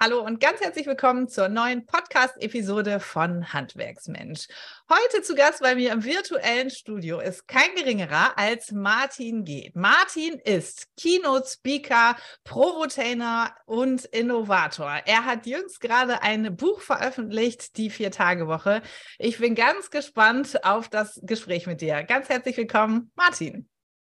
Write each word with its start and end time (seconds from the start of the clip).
Hallo 0.00 0.20
und 0.20 0.38
ganz 0.38 0.60
herzlich 0.60 0.86
willkommen 0.86 1.26
zur 1.26 1.48
neuen 1.48 1.84
Podcast-Episode 1.84 3.00
von 3.00 3.52
Handwerksmensch. 3.52 4.46
Heute 4.88 5.22
zu 5.22 5.34
Gast 5.34 5.60
bei 5.60 5.74
mir 5.74 5.90
im 5.90 6.04
virtuellen 6.04 6.70
Studio 6.70 7.18
ist 7.18 7.48
kein 7.48 7.74
geringerer 7.74 8.38
als 8.38 8.70
Martin 8.70 9.44
G. 9.44 9.72
Martin 9.74 10.38
ist 10.38 10.86
Keynote-Speaker, 11.00 12.14
Provotainer 12.44 13.52
und 13.66 14.04
Innovator. 14.04 15.00
Er 15.04 15.24
hat 15.24 15.46
jüngst 15.46 15.80
gerade 15.80 16.22
ein 16.22 16.54
Buch 16.54 16.80
veröffentlicht, 16.80 17.76
die 17.76 17.90
Vier-Tage-Woche. 17.90 18.82
Ich 19.18 19.38
bin 19.38 19.56
ganz 19.56 19.90
gespannt 19.90 20.64
auf 20.64 20.88
das 20.88 21.18
Gespräch 21.24 21.66
mit 21.66 21.80
dir. 21.80 22.04
Ganz 22.04 22.28
herzlich 22.28 22.56
willkommen, 22.56 23.10
Martin. 23.16 23.68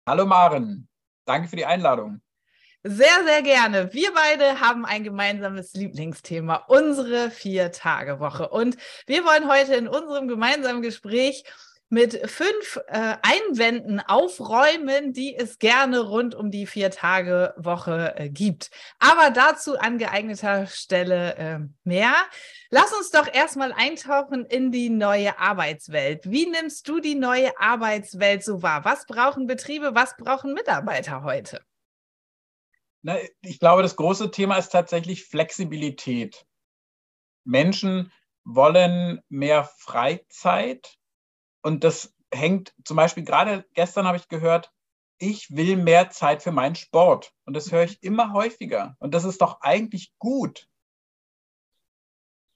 Hallo 0.08 0.26
Maren, 0.26 0.88
danke 1.26 1.46
für 1.46 1.54
die 1.54 1.66
Einladung. 1.66 2.22
Sehr, 2.82 3.24
sehr 3.24 3.42
gerne. 3.42 3.92
Wir 3.92 4.12
beide 4.14 4.60
haben 4.60 4.84
ein 4.84 5.02
gemeinsames 5.02 5.72
Lieblingsthema, 5.74 6.64
unsere 6.68 7.30
Vier-Tage-Woche. 7.30 8.48
Und 8.48 8.76
wir 9.06 9.24
wollen 9.24 9.48
heute 9.48 9.74
in 9.74 9.88
unserem 9.88 10.28
gemeinsamen 10.28 10.82
Gespräch 10.82 11.44
mit 11.88 12.28
fünf 12.28 12.80
äh, 12.88 13.16
Einwänden 13.22 14.00
aufräumen, 14.00 15.12
die 15.12 15.36
es 15.36 15.58
gerne 15.58 16.00
rund 16.00 16.34
um 16.34 16.50
die 16.50 16.66
Vier-Tage-Woche 16.66 18.14
äh, 18.16 18.28
gibt. 18.28 18.70
Aber 18.98 19.30
dazu 19.30 19.78
an 19.78 19.98
geeigneter 19.98 20.66
Stelle 20.66 21.36
äh, 21.36 21.58
mehr. 21.84 22.14
Lass 22.70 22.92
uns 22.92 23.10
doch 23.10 23.32
erstmal 23.32 23.72
eintauchen 23.72 24.44
in 24.46 24.72
die 24.72 24.90
neue 24.90 25.38
Arbeitswelt. 25.38 26.28
Wie 26.28 26.46
nimmst 26.46 26.88
du 26.88 26.98
die 26.98 27.14
neue 27.14 27.52
Arbeitswelt 27.60 28.42
so 28.42 28.62
wahr? 28.62 28.84
Was 28.84 29.06
brauchen 29.06 29.46
Betriebe, 29.46 29.94
was 29.94 30.16
brauchen 30.16 30.54
Mitarbeiter 30.54 31.22
heute? 31.22 31.60
Na, 33.06 33.18
ich 33.40 33.60
glaube, 33.60 33.82
das 33.82 33.94
große 33.94 34.32
Thema 34.32 34.56
ist 34.56 34.70
tatsächlich 34.70 35.26
Flexibilität. 35.26 36.44
Menschen 37.44 38.10
wollen 38.44 39.22
mehr 39.28 39.62
Freizeit 39.62 40.98
und 41.62 41.84
das 41.84 42.16
hängt 42.34 42.74
zum 42.84 42.96
Beispiel 42.96 43.22
gerade 43.22 43.64
gestern 43.74 44.08
habe 44.08 44.16
ich 44.16 44.26
gehört, 44.26 44.72
ich 45.18 45.54
will 45.54 45.76
mehr 45.76 46.10
Zeit 46.10 46.42
für 46.42 46.50
meinen 46.50 46.74
Sport 46.74 47.32
und 47.44 47.54
das 47.54 47.70
höre 47.70 47.84
ich 47.84 48.02
immer 48.02 48.32
häufiger 48.32 48.96
und 48.98 49.14
das 49.14 49.22
ist 49.22 49.40
doch 49.40 49.60
eigentlich 49.60 50.12
gut. 50.18 50.68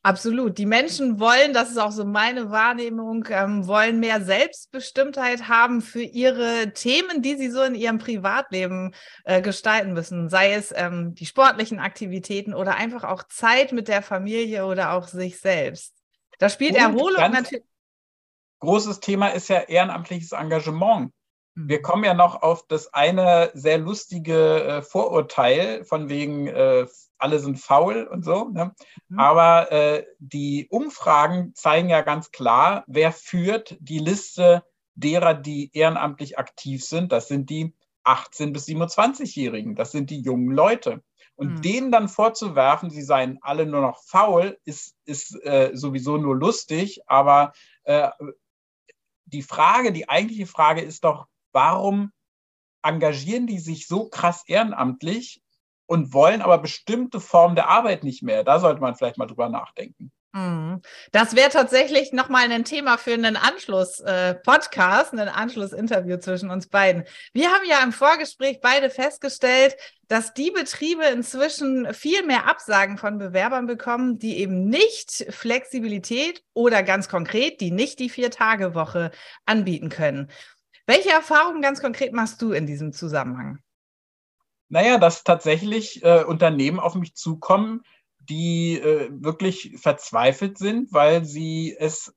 Absolut. 0.03 0.57
Die 0.57 0.65
Menschen 0.65 1.21
wollen, 1.21 1.53
das 1.53 1.71
ist 1.71 1.79
auch 1.79 1.93
so 1.93 2.07
meine 2.07 2.51
Wahrnehmung, 2.51 3.27
ähm, 3.29 3.67
wollen 3.67 4.01
mehr 4.01 4.23
Selbstbestimmtheit 4.23 5.47
haben 5.47 5.83
für 5.83 6.01
ihre 6.01 6.73
Themen, 6.73 7.21
die 7.21 7.37
sie 7.37 7.51
so 7.51 7.63
in 7.63 7.75
ihrem 7.75 7.99
Privatleben 7.99 8.95
äh, 9.25 9.43
gestalten 9.43 9.93
müssen. 9.93 10.31
Sei 10.31 10.55
es 10.55 10.73
ähm, 10.75 11.15
die 11.15 11.27
sportlichen 11.27 11.81
Aktivitäten 11.81 12.55
oder 12.55 12.77
einfach 12.77 13.05
auch 13.05 13.25
Zeit 13.25 13.73
mit 13.73 13.89
der 13.89 14.01
Familie 14.01 14.65
oder 14.65 14.93
auch 14.93 15.07
sich 15.07 15.39
selbst. 15.39 15.95
Da 16.39 16.49
spielt 16.49 16.73
Und 16.73 16.79
Erholung 16.79 17.31
natürlich. 17.31 17.65
Großes 18.61 19.01
Thema 19.01 19.29
ist 19.29 19.49
ja 19.49 19.61
ehrenamtliches 19.61 20.33
Engagement. 20.33 21.13
Wir 21.55 21.77
hm. 21.77 21.83
kommen 21.83 22.05
ja 22.05 22.15
noch 22.15 22.41
auf 22.41 22.67
das 22.67 22.93
eine 22.95 23.51
sehr 23.53 23.77
lustige 23.77 24.65
äh, 24.65 24.83
Vorurteil 24.83 25.85
von 25.85 26.09
wegen 26.09 26.47
äh, 26.47 26.87
alle 27.21 27.39
sind 27.39 27.59
faul 27.59 28.05
und 28.05 28.25
so. 28.25 28.49
Ne? 28.49 28.75
Mhm. 29.09 29.19
Aber 29.19 29.73
äh, 29.73 30.07
die 30.19 30.67
Umfragen 30.71 31.55
zeigen 31.55 31.89
ja 31.89 32.03
ganz 32.03 32.31
klar, 32.31 32.85
wer 32.87 33.13
führt 33.13 33.77
die 33.81 33.99
Liste 33.99 34.65
derer, 34.95 35.35
die 35.35 35.71
ehrenamtlich 35.73 36.39
aktiv 36.39 36.85
sind. 36.85 37.13
Das 37.13 37.29
sind 37.29 37.51
die 37.51 37.75
18- 38.05 38.53
bis 38.53 38.67
27-Jährigen. 38.67 39.75
Das 39.75 39.93
sind 39.93 40.11
die 40.11 40.21
jungen 40.21 40.51
Leute. 40.51 41.03
Und 41.35 41.55
mhm. 41.55 41.63
denen 41.63 41.93
dann 41.93 42.09
vorzuwerfen, 42.09 42.91
sie 42.91 43.03
seien 43.03 43.39
alle 43.41 43.67
nur 43.67 43.81
noch 43.81 44.03
faul, 44.05 44.59
ist, 44.65 44.95
ist 45.05 45.35
äh, 45.45 45.71
sowieso 45.73 46.19
nur 46.19 46.37
lustig. 46.37 47.01
Aber 47.07 47.53
äh, 47.85 48.11
die 49.25 49.43
Frage, 49.43 49.93
die 49.93 50.09
eigentliche 50.09 50.47
Frage 50.47 50.83
ist 50.83 51.05
doch, 51.05 51.27
warum 51.53 52.13
engagieren 52.83 53.47
die 53.47 53.59
sich 53.59 53.87
so 53.87 54.09
krass 54.09 54.43
ehrenamtlich 54.47 55.43
und 55.91 56.15
wollen 56.15 56.41
aber 56.41 56.59
bestimmte 56.59 57.19
Formen 57.19 57.57
der 57.57 57.69
Arbeit 57.69 58.05
nicht 58.05 58.23
mehr. 58.23 58.45
Da 58.45 58.61
sollte 58.61 58.81
man 58.81 58.95
vielleicht 58.95 59.19
mal 59.19 59.27
drüber 59.27 59.49
nachdenken. 59.49 60.13
Mhm. 60.33 60.83
Das 61.11 61.35
wäre 61.35 61.51
tatsächlich 61.51 62.13
nochmal 62.13 62.49
ein 62.49 62.65
Thema 62.65 62.97
für 62.97 63.15
einen 63.15 63.35
Anschluss-Podcast, 63.35 65.15
äh, 65.15 65.21
ein 65.21 65.29
Anschlussinterview 65.29 66.19
zwischen 66.19 66.51
uns 66.51 66.69
beiden. 66.69 67.03
Wir 67.33 67.51
haben 67.51 67.65
ja 67.69 67.83
im 67.83 67.91
Vorgespräch 67.91 68.61
beide 68.63 68.89
festgestellt, 68.89 69.75
dass 70.07 70.33
die 70.33 70.53
Betriebe 70.53 71.07
inzwischen 71.07 71.93
viel 71.93 72.25
mehr 72.25 72.49
Absagen 72.49 72.97
von 72.97 73.19
Bewerbern 73.19 73.67
bekommen, 73.67 74.21
die 74.21 74.39
eben 74.39 74.69
nicht 74.69 75.27
Flexibilität 75.31 76.45
oder 76.55 76.85
ganz 76.85 77.09
konkret, 77.09 77.61
die 77.61 77.73
nicht 77.73 77.99
die 77.99 78.11
Vier-Tage-Woche 78.11 79.11
anbieten 79.45 79.89
können. 79.89 80.31
Welche 80.87 81.11
Erfahrungen 81.11 81.63
ganz 81.63 81.81
konkret 81.81 82.13
machst 82.13 82.41
du 82.41 82.53
in 82.53 82.67
diesem 82.67 82.93
Zusammenhang? 82.93 83.59
Naja, 84.71 84.99
dass 84.99 85.25
tatsächlich 85.25 86.03
äh, 86.05 86.23
Unternehmen 86.23 86.79
auf 86.79 86.95
mich 86.95 87.17
zukommen, 87.17 87.83
die 88.21 88.79
äh, 88.79 89.09
wirklich 89.11 89.77
verzweifelt 89.79 90.59
sind, 90.59 90.93
weil 90.93 91.25
sie 91.25 91.77
es 91.77 92.15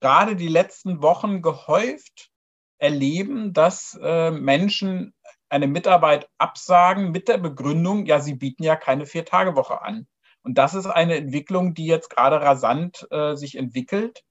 gerade 0.00 0.36
die 0.36 0.48
letzten 0.48 1.02
Wochen 1.02 1.42
gehäuft 1.42 2.30
erleben, 2.78 3.52
dass 3.52 3.98
äh, 4.02 4.30
Menschen 4.30 5.14
eine 5.50 5.66
Mitarbeit 5.66 6.28
absagen 6.38 7.10
mit 7.12 7.28
der 7.28 7.38
Begründung, 7.38 8.06
ja, 8.06 8.20
sie 8.20 8.34
bieten 8.34 8.62
ja 8.62 8.74
keine 8.74 9.04
Vier-Tage-Woche 9.04 9.82
an. 9.82 10.06
Und 10.42 10.56
das 10.56 10.74
ist 10.74 10.86
eine 10.86 11.16
Entwicklung, 11.16 11.74
die 11.74 11.86
jetzt 11.86 12.08
gerade 12.08 12.40
rasant 12.40 13.06
äh, 13.10 13.34
sich 13.34 13.56
entwickelt, 13.56 14.24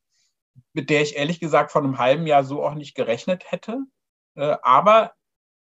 mit 0.73 0.89
der 0.89 1.01
ich 1.03 1.15
ehrlich 1.15 1.39
gesagt 1.39 1.71
vor 1.71 1.83
einem 1.83 1.99
halben 1.99 2.25
Jahr 2.25 2.43
so 2.43 2.63
auch 2.63 2.73
nicht 2.73 2.95
gerechnet 2.95 3.51
hätte. 3.51 3.79
Äh, 4.35 4.57
aber 4.63 5.13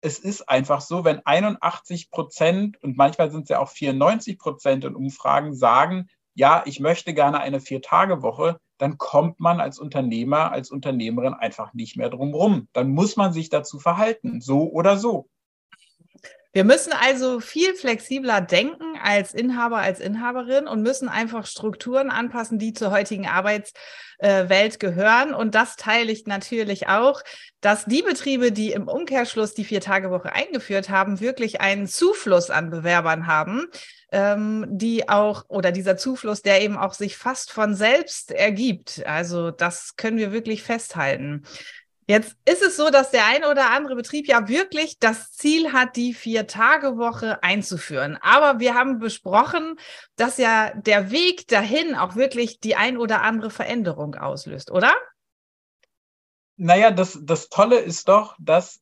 es 0.03 0.19
ist 0.19 0.49
einfach 0.49 0.81
so, 0.81 1.05
wenn 1.05 1.25
81 1.25 2.11
Prozent 2.11 2.81
und 2.83 2.97
manchmal 2.97 3.31
sind 3.31 3.43
es 3.43 3.49
ja 3.49 3.59
auch 3.59 3.69
94 3.69 4.37
Prozent 4.37 4.83
in 4.83 4.95
Umfragen 4.95 5.55
sagen, 5.55 6.07
ja, 6.35 6.63
ich 6.65 6.81
möchte 6.81 7.13
gerne 7.13 7.39
eine 7.39 7.61
Vier-Tage-Woche, 7.61 8.57
dann 8.77 8.97
kommt 8.97 9.39
man 9.39 9.61
als 9.61 9.79
Unternehmer, 9.79 10.51
als 10.51 10.71
Unternehmerin 10.71 11.33
einfach 11.33 11.73
nicht 11.73 11.95
mehr 11.95 12.09
drum 12.09 12.33
rum. 12.33 12.67
Dann 12.73 12.91
muss 12.91 13.15
man 13.15 13.31
sich 13.31 13.49
dazu 13.49 13.79
verhalten, 13.79 14.41
so 14.41 14.69
oder 14.69 14.97
so. 14.97 15.29
Wir 16.53 16.63
müssen 16.63 16.93
also 16.93 17.39
viel 17.39 17.73
flexibler 17.73 18.39
denken 18.39 18.95
als 19.01 19.33
Inhaber, 19.33 19.77
als 19.77 19.99
Inhaberin 19.99 20.67
und 20.67 20.83
müssen 20.83 21.09
einfach 21.09 21.47
Strukturen 21.47 22.11
anpassen, 22.11 22.59
die 22.59 22.73
zur 22.73 22.91
heutigen 22.91 23.25
Arbeitswelt 23.25 24.79
gehören. 24.79 25.33
Und 25.33 25.55
das 25.55 25.77
teile 25.77 26.11
ich 26.11 26.27
natürlich 26.27 26.87
auch, 26.87 27.23
dass 27.59 27.85
die 27.85 28.03
Betriebe, 28.03 28.51
die 28.51 28.71
im 28.71 28.87
Umkehrschluss 28.87 29.55
die 29.55 29.65
Vier-Tage-Woche 29.65 30.31
eingeführt 30.31 30.89
haben, 30.89 31.19
wirklich 31.19 31.59
einen 31.59 31.87
Zufluss 31.87 32.51
an 32.51 32.69
Bewerbern 32.69 33.25
haben, 33.25 33.65
ähm, 34.11 34.67
die 34.69 35.09
auch, 35.09 35.45
oder 35.47 35.71
dieser 35.71 35.97
Zufluss, 35.97 36.43
der 36.43 36.61
eben 36.61 36.77
auch 36.77 36.93
sich 36.93 37.17
fast 37.17 37.51
von 37.51 37.73
selbst 37.73 38.29
ergibt. 38.29 39.01
Also 39.07 39.49
das 39.49 39.95
können 39.95 40.17
wir 40.17 40.31
wirklich 40.31 40.61
festhalten. 40.61 41.47
Jetzt 42.07 42.35
ist 42.45 42.61
es 42.61 42.75
so, 42.75 42.89
dass 42.89 43.11
der 43.11 43.25
eine 43.25 43.49
oder 43.49 43.69
andere 43.69 43.95
Betrieb 43.95 44.27
ja 44.27 44.47
wirklich 44.47 44.99
das 44.99 45.31
Ziel 45.31 45.71
hat, 45.71 45.95
die 45.95 46.13
Vier-Tage-Woche 46.13 47.41
einzuführen. 47.41 48.17
Aber 48.21 48.59
wir 48.59 48.75
haben 48.75 48.99
besprochen, 48.99 49.77
dass 50.15 50.37
ja 50.37 50.73
der 50.73 51.11
Weg 51.11 51.47
dahin 51.47 51.95
auch 51.95 52.15
wirklich 52.15 52.59
die 52.59 52.75
ein 52.75 52.97
oder 52.97 53.21
andere 53.21 53.49
Veränderung 53.49 54.15
auslöst, 54.15 54.69
oder? 54.69 54.93
Naja, 56.57 56.91
das, 56.91 57.19
das 57.23 57.49
Tolle 57.49 57.79
ist 57.79 58.09
doch, 58.09 58.35
dass 58.39 58.81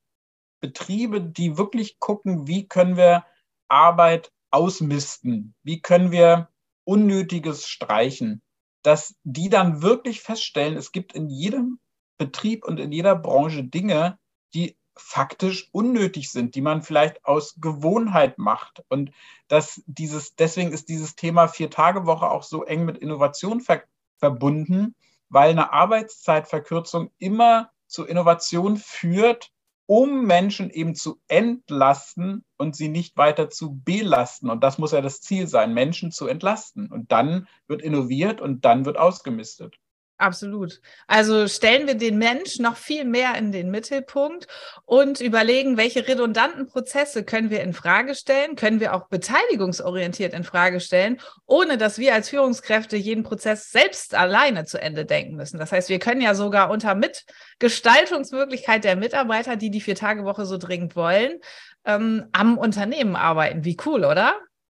Betriebe, 0.59 1.21
die 1.21 1.57
wirklich 1.57 1.99
gucken, 1.99 2.47
wie 2.47 2.67
können 2.67 2.97
wir 2.97 3.25
Arbeit 3.67 4.31
ausmisten, 4.51 5.55
wie 5.63 5.81
können 5.81 6.11
wir 6.11 6.49
Unnötiges 6.83 7.67
streichen, 7.67 8.41
dass 8.81 9.15
die 9.23 9.49
dann 9.49 9.81
wirklich 9.81 10.21
feststellen, 10.21 10.75
es 10.75 10.91
gibt 10.91 11.13
in 11.13 11.29
jedem 11.29 11.79
Betrieb 12.21 12.65
und 12.65 12.79
in 12.79 12.91
jeder 12.91 13.15
Branche 13.15 13.63
Dinge, 13.63 14.19
die 14.53 14.77
faktisch 14.95 15.69
unnötig 15.71 16.31
sind, 16.31 16.53
die 16.53 16.61
man 16.61 16.83
vielleicht 16.83 17.25
aus 17.25 17.55
Gewohnheit 17.59 18.37
macht. 18.37 18.83
Und 18.89 19.09
dass 19.47 19.81
dieses, 19.87 20.35
deswegen 20.35 20.71
ist 20.71 20.87
dieses 20.87 21.15
Thema 21.15 21.47
Vier-Tage-Woche 21.47 22.29
auch 22.29 22.43
so 22.43 22.63
eng 22.63 22.85
mit 22.85 22.99
Innovation 22.99 23.59
ver 23.59 23.81
verbunden, 24.17 24.93
weil 25.29 25.49
eine 25.49 25.73
Arbeitszeitverkürzung 25.73 27.09
immer 27.17 27.71
zu 27.87 28.05
Innovation 28.05 28.77
führt, 28.77 29.51
um 29.87 30.27
Menschen 30.27 30.69
eben 30.69 30.93
zu 30.93 31.19
entlasten 31.27 32.45
und 32.57 32.75
sie 32.75 32.87
nicht 32.87 33.17
weiter 33.17 33.49
zu 33.49 33.81
belasten. 33.83 34.51
Und 34.51 34.63
das 34.63 34.77
muss 34.77 34.91
ja 34.91 35.01
das 35.01 35.21
Ziel 35.21 35.47
sein, 35.47 35.73
Menschen 35.73 36.11
zu 36.11 36.27
entlasten. 36.27 36.91
Und 36.91 37.11
dann 37.11 37.47
wird 37.65 37.81
innoviert 37.81 38.41
und 38.41 38.63
dann 38.63 38.85
wird 38.85 38.97
ausgemistet. 38.97 39.79
Absolut. 40.21 40.81
Also 41.07 41.47
stellen 41.47 41.87
wir 41.87 41.95
den 41.95 42.19
Mensch 42.19 42.59
noch 42.59 42.77
viel 42.77 43.05
mehr 43.05 43.35
in 43.39 43.51
den 43.51 43.71
Mittelpunkt 43.71 44.45
und 44.85 45.19
überlegen, 45.19 45.77
welche 45.77 46.07
redundanten 46.07 46.67
Prozesse 46.67 47.23
können 47.23 47.49
wir 47.49 47.61
in 47.61 47.73
Frage 47.73 48.13
stellen, 48.13 48.55
können 48.55 48.79
wir 48.79 48.93
auch 48.93 49.07
beteiligungsorientiert 49.07 50.35
in 50.35 50.43
Frage 50.43 50.79
stellen, 50.79 51.19
ohne 51.47 51.79
dass 51.79 51.97
wir 51.97 52.13
als 52.13 52.29
Führungskräfte 52.29 52.97
jeden 52.97 53.23
Prozess 53.23 53.71
selbst 53.71 54.13
alleine 54.13 54.65
zu 54.65 54.79
Ende 54.79 55.05
denken 55.05 55.37
müssen. 55.37 55.57
Das 55.57 55.71
heißt, 55.71 55.89
wir 55.89 55.97
können 55.97 56.21
ja 56.21 56.35
sogar 56.35 56.69
unter 56.69 56.93
Mitgestaltungsmöglichkeit 56.93 58.83
der 58.83 58.97
Mitarbeiter, 58.97 59.55
die 59.55 59.71
die 59.71 59.81
Vier-Tage-Woche 59.81 60.45
so 60.45 60.59
dringend 60.59 60.95
wollen, 60.95 61.39
ähm, 61.83 62.27
am 62.31 62.59
Unternehmen 62.59 63.15
arbeiten. 63.15 63.65
Wie 63.65 63.77
cool, 63.87 64.05
oder? 64.05 64.35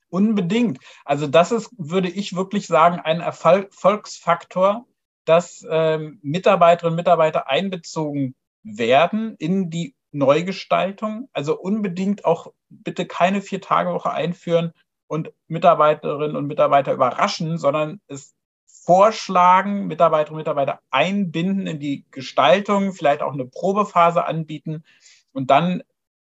Unbedingt. 0.10 0.78
Also 1.04 1.26
das 1.26 1.52
ist, 1.52 1.72
würde 1.78 2.10
ich 2.10 2.36
wirklich 2.36 2.68
sagen, 2.68 3.00
ein 3.00 3.22
Erfolgsfaktor 3.22 4.86
dass 5.32 5.66
ähm, 5.70 6.20
Mitarbeiterinnen 6.24 6.92
und 6.92 6.98
Mitarbeiter 6.98 7.50
einbezogen 7.50 8.36
werden 8.64 9.38
in 9.40 9.70
die 9.70 9.96
Neugestaltung. 10.12 11.30
Also 11.32 11.58
unbedingt 11.58 12.26
auch 12.26 12.52
bitte 12.70 13.06
keine 13.06 13.42
Vier-Tage-Woche 13.42 14.12
einführen 14.12 14.74
und 15.08 15.32
Mitarbeiterinnen 15.48 16.36
und 16.36 16.48
Mitarbeiter 16.48 16.92
überraschen, 16.92 17.58
sondern 17.58 18.02
es 18.08 18.36
vorschlagen, 18.66 19.88
Mitarbeiterinnen 19.88 20.36
und 20.36 20.42
Mitarbeiter 20.42 20.82
einbinden 20.90 21.66
in 21.66 21.80
die 21.80 22.06
Gestaltung, 22.12 22.92
vielleicht 22.92 23.22
auch 23.22 23.32
eine 23.32 23.46
Probephase 23.46 24.26
anbieten 24.26 24.84
und 25.32 25.50
dann 25.50 25.82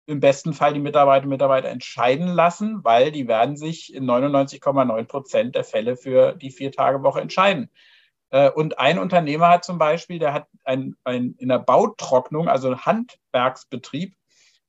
im 0.07 0.21
besten 0.21 0.55
Fall 0.55 0.73
die 0.73 0.81
Mitarbeiterinnen 0.81 1.27
und 1.27 1.37
Mitarbeiter 1.37 1.69
entscheiden 1.69 2.29
lassen, 2.29 2.83
weil 2.85 3.13
die 3.13 3.29
werden 3.29 3.59
sich 3.59 3.93
in 3.95 4.07
99,9 4.07 5.05
Prozent 5.05 5.57
der 5.57 5.65
Fälle 5.65 5.99
für 5.99 6.33
die 6.33 6.51
Vier-Tage-Woche 6.51 7.21
entscheiden. 7.21 7.69
Äh, 8.35 8.51
und 8.51 8.81
ein 8.81 8.99
Unternehmer 8.99 9.49
hat 9.49 9.65
zum 9.65 9.79
Beispiel, 9.79 10.19
der 10.19 10.33
hat 10.33 10.49
ein, 10.65 10.97
ein, 11.05 11.37
in 11.39 11.49
der 11.49 11.61
Bautrocknung, 11.61 12.49
also 12.49 12.77
Handwerksbetrieb, 12.77 14.17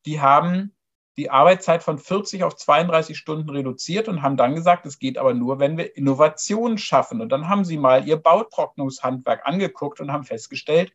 die 0.05 0.21
haben 0.21 0.75
die 1.17 1.31
Arbeitszeit 1.31 1.81
von 1.81 1.97
40 1.97 2.43
auf 2.43 2.55
32 2.55 3.17
Stunden 3.17 3.49
reduziert 3.49 4.07
und 4.07 4.21
haben 4.21 4.37
dann 4.37 4.53
gesagt, 4.53 4.85
es 4.85 4.99
geht 4.99 5.17
aber 5.17 5.33
nur, 5.33 5.59
wenn 5.59 5.77
wir 5.77 5.97
Innovationen 5.97 6.77
schaffen. 6.77 7.21
Und 7.21 7.29
dann 7.29 7.49
haben 7.49 7.65
sie 7.65 7.77
mal 7.77 8.07
ihr 8.07 8.17
Bautrocknungshandwerk 8.17 9.47
angeguckt 9.47 9.99
und 9.99 10.11
haben 10.11 10.25
festgestellt, 10.25 10.93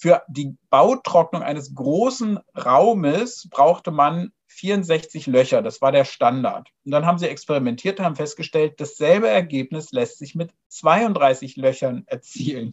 für 0.00 0.22
die 0.28 0.56
Bautrocknung 0.70 1.42
eines 1.42 1.74
großen 1.74 2.40
Raumes 2.56 3.46
brauchte 3.50 3.90
man 3.90 4.32
64 4.46 5.26
Löcher. 5.26 5.60
Das 5.60 5.82
war 5.82 5.92
der 5.92 6.06
Standard. 6.06 6.70
Und 6.86 6.92
dann 6.92 7.04
haben 7.04 7.18
sie 7.18 7.28
experimentiert 7.28 7.98
und 7.98 8.06
haben 8.06 8.16
festgestellt, 8.16 8.80
dasselbe 8.80 9.28
Ergebnis 9.28 9.92
lässt 9.92 10.18
sich 10.18 10.34
mit 10.34 10.54
32 10.68 11.56
Löchern 11.56 12.04
erzielen. 12.06 12.72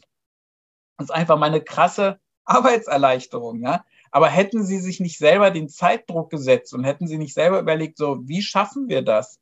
Das 0.98 1.10
ist 1.10 1.12
einfach 1.12 1.38
mal 1.38 1.48
eine 1.48 1.62
krasse 1.62 2.18
Arbeitserleichterung. 2.46 3.62
Ja? 3.62 3.84
Aber 4.10 4.30
hätten 4.30 4.64
sie 4.64 4.80
sich 4.80 5.02
nicht 5.02 5.18
selber 5.18 5.52
den 5.52 5.68
Zeitdruck 5.68 6.30
gesetzt 6.30 6.74
und 6.74 6.86
hätten 6.86 7.08
sie 7.08 7.18
nicht 7.18 7.34
selber 7.34 7.60
überlegt, 7.60 7.98
so, 7.98 8.22
wie 8.24 8.42
schaffen 8.42 8.88
wir 8.88 9.02
das? 9.02 9.38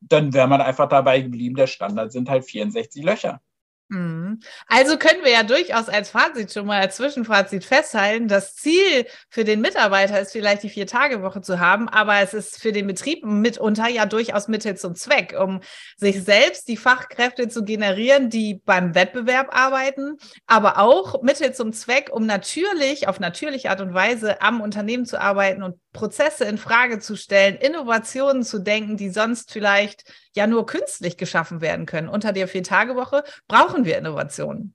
Dann 0.00 0.32
wäre 0.34 0.46
man 0.46 0.60
einfach 0.60 0.88
dabei 0.88 1.20
geblieben, 1.20 1.56
der 1.56 1.66
Standard 1.66 2.12
sind 2.12 2.30
halt 2.30 2.44
64 2.44 3.02
Löcher. 3.02 3.40
Mhm. 3.88 4.40
Also 4.66 4.96
können 4.96 5.22
wir 5.24 5.30
ja 5.30 5.42
durchaus 5.42 5.90
als 5.90 6.08
Fazit 6.08 6.52
schon 6.52 6.66
mal 6.66 6.80
als 6.80 6.96
Zwischenfazit 6.96 7.64
festhalten, 7.64 8.28
das 8.28 8.54
Ziel 8.56 9.06
für 9.28 9.44
den 9.44 9.60
Mitarbeiter 9.60 10.18
ist 10.18 10.32
vielleicht 10.32 10.62
die 10.62 10.70
Vier-Tage-Woche 10.70 11.42
zu 11.42 11.60
haben, 11.60 11.90
aber 11.90 12.20
es 12.20 12.32
ist 12.32 12.60
für 12.60 12.72
den 12.72 12.86
Betrieb 12.86 13.24
mitunter 13.24 13.88
ja 13.88 14.06
durchaus 14.06 14.48
Mittel 14.48 14.76
zum 14.76 14.94
Zweck, 14.94 15.36
um 15.38 15.60
sich 15.98 16.22
selbst 16.24 16.68
die 16.68 16.78
Fachkräfte 16.78 17.48
zu 17.48 17.62
generieren, 17.62 18.30
die 18.30 18.62
beim 18.64 18.94
Wettbewerb 18.94 19.54
arbeiten, 19.54 20.16
aber 20.46 20.78
auch 20.78 21.22
Mittel 21.22 21.52
zum 21.52 21.74
Zweck, 21.74 22.08
um 22.10 22.24
natürlich 22.24 23.06
auf 23.06 23.20
natürliche 23.20 23.68
Art 23.68 23.82
und 23.82 23.92
Weise 23.92 24.40
am 24.40 24.62
Unternehmen 24.62 25.04
zu 25.04 25.20
arbeiten 25.20 25.62
und 25.62 25.78
Prozesse 25.92 26.44
in 26.44 26.56
Frage 26.56 27.00
zu 27.00 27.16
stellen, 27.16 27.56
Innovationen 27.56 28.42
zu 28.44 28.60
denken, 28.60 28.96
die 28.96 29.10
sonst 29.10 29.52
vielleicht 29.52 30.04
ja 30.36 30.46
nur 30.46 30.66
künstlich 30.66 31.16
geschaffen 31.16 31.60
werden 31.60 31.86
können. 31.86 32.08
Unter 32.08 32.32
der 32.32 32.48
Vier-Tage-Woche 32.48 33.24
brauchen 33.48 33.84
wir 33.84 33.98
Innovationen. 33.98 34.74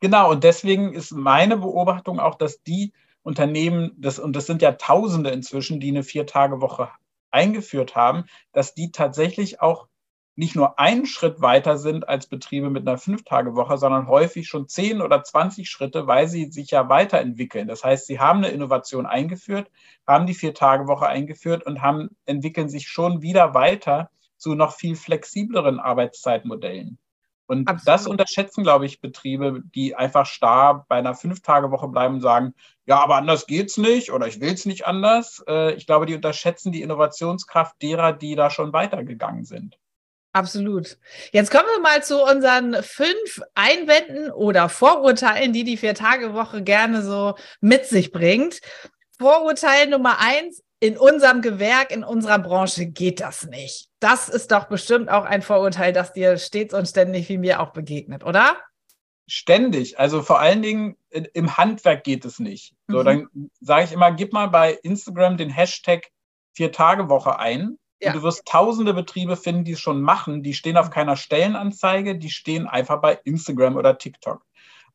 Genau, 0.00 0.30
und 0.30 0.42
deswegen 0.44 0.94
ist 0.94 1.12
meine 1.12 1.56
Beobachtung 1.56 2.18
auch, 2.18 2.34
dass 2.34 2.62
die 2.62 2.92
Unternehmen, 3.22 3.92
das, 3.96 4.18
und 4.18 4.34
das 4.34 4.46
sind 4.46 4.62
ja 4.62 4.72
Tausende 4.72 5.30
inzwischen, 5.30 5.78
die 5.78 5.90
eine 5.90 6.02
Vier-Tage-Woche 6.02 6.90
eingeführt 7.30 7.94
haben, 7.94 8.24
dass 8.52 8.74
die 8.74 8.90
tatsächlich 8.90 9.60
auch 9.60 9.86
nicht 10.34 10.56
nur 10.56 10.78
einen 10.78 11.04
Schritt 11.04 11.42
weiter 11.42 11.76
sind 11.76 12.08
als 12.08 12.26
Betriebe 12.26 12.70
mit 12.70 12.88
einer 12.88 12.96
Fünf-Tage-Woche, 12.96 13.76
sondern 13.76 14.08
häufig 14.08 14.48
schon 14.48 14.66
zehn 14.66 15.02
oder 15.02 15.22
zwanzig 15.24 15.68
Schritte, 15.68 16.06
weil 16.06 16.26
sie 16.26 16.50
sich 16.50 16.70
ja 16.70 16.88
weiterentwickeln. 16.88 17.68
Das 17.68 17.84
heißt, 17.84 18.06
sie 18.06 18.18
haben 18.18 18.38
eine 18.38 18.48
Innovation 18.48 19.04
eingeführt, 19.04 19.70
haben 20.06 20.26
die 20.26 20.34
Vier-Tage-Woche 20.34 21.06
eingeführt 21.06 21.64
und 21.64 21.82
haben, 21.82 22.16
entwickeln 22.24 22.70
sich 22.70 22.88
schon 22.88 23.20
wieder 23.20 23.54
weiter 23.54 24.10
zu 24.42 24.54
noch 24.54 24.74
viel 24.74 24.96
flexibleren 24.96 25.78
Arbeitszeitmodellen. 25.78 26.98
Und 27.46 27.68
Absolut. 27.68 27.88
das 27.88 28.06
unterschätzen, 28.06 28.62
glaube 28.64 28.86
ich, 28.86 29.00
Betriebe, 29.00 29.62
die 29.74 29.94
einfach 29.94 30.26
starr 30.26 30.86
bei 30.88 30.96
einer 30.96 31.14
Fünf-Tage-Woche 31.14 31.88
bleiben 31.88 32.14
und 32.14 32.20
sagen, 32.20 32.54
ja, 32.86 33.00
aber 33.00 33.16
anders 33.16 33.46
geht's 33.46 33.76
nicht 33.76 34.10
oder 34.10 34.26
ich 34.26 34.40
will 34.40 34.52
es 34.52 34.64
nicht 34.64 34.86
anders. 34.86 35.42
Äh, 35.48 35.74
ich 35.74 35.86
glaube, 35.86 36.06
die 36.06 36.14
unterschätzen 36.14 36.72
die 36.72 36.82
Innovationskraft 36.82 37.80
derer, 37.82 38.12
die 38.12 38.36
da 38.36 38.50
schon 38.50 38.72
weitergegangen 38.72 39.44
sind. 39.44 39.78
Absolut. 40.32 40.98
Jetzt 41.32 41.50
kommen 41.50 41.68
wir 41.74 41.82
mal 41.82 42.02
zu 42.02 42.22
unseren 42.22 42.82
fünf 42.82 43.42
Einwänden 43.54 44.30
oder 44.30 44.68
Vorurteilen, 44.70 45.52
die 45.52 45.64
die 45.64 45.76
Vier-Tage-Woche 45.76 46.62
gerne 46.62 47.02
so 47.02 47.34
mit 47.60 47.84
sich 47.84 48.12
bringt. 48.12 48.60
Vorurteil 49.18 49.88
Nummer 49.88 50.18
eins, 50.20 50.62
in 50.80 50.96
unserem 50.96 51.42
Gewerk, 51.42 51.92
in 51.92 52.02
unserer 52.02 52.38
Branche 52.38 52.86
geht 52.86 53.20
das 53.20 53.46
nicht. 53.46 53.91
Das 54.02 54.28
ist 54.28 54.50
doch 54.50 54.64
bestimmt 54.64 55.10
auch 55.10 55.24
ein 55.24 55.42
Vorurteil, 55.42 55.92
das 55.92 56.12
dir 56.12 56.38
stets 56.38 56.74
und 56.74 56.86
ständig 56.86 57.28
wie 57.28 57.38
mir 57.38 57.60
auch 57.60 57.70
begegnet, 57.70 58.24
oder? 58.24 58.56
Ständig. 59.28 59.98
Also 59.98 60.22
vor 60.22 60.40
allen 60.40 60.62
Dingen 60.62 60.96
im 61.10 61.56
Handwerk 61.56 62.04
geht 62.04 62.24
es 62.24 62.38
nicht. 62.38 62.74
So, 62.88 63.00
mhm. 63.00 63.04
dann 63.04 63.28
sage 63.60 63.84
ich 63.84 63.92
immer, 63.92 64.12
gib 64.12 64.32
mal 64.32 64.48
bei 64.48 64.72
Instagram 64.82 65.36
den 65.36 65.50
Hashtag 65.50 66.10
Vier-Tage-Woche 66.54 67.38
ein 67.38 67.78
ja. 68.02 68.08
Und 68.08 68.16
du 68.16 68.22
wirst 68.24 68.46
tausende 68.46 68.94
Betriebe 68.94 69.36
finden, 69.36 69.64
die 69.64 69.72
es 69.72 69.80
schon 69.80 70.02
machen. 70.02 70.42
Die 70.42 70.54
stehen 70.54 70.76
auf 70.76 70.90
keiner 70.90 71.16
Stellenanzeige, 71.16 72.18
die 72.18 72.30
stehen 72.30 72.66
einfach 72.66 73.00
bei 73.00 73.20
Instagram 73.24 73.76
oder 73.76 73.96
TikTok. 73.96 74.44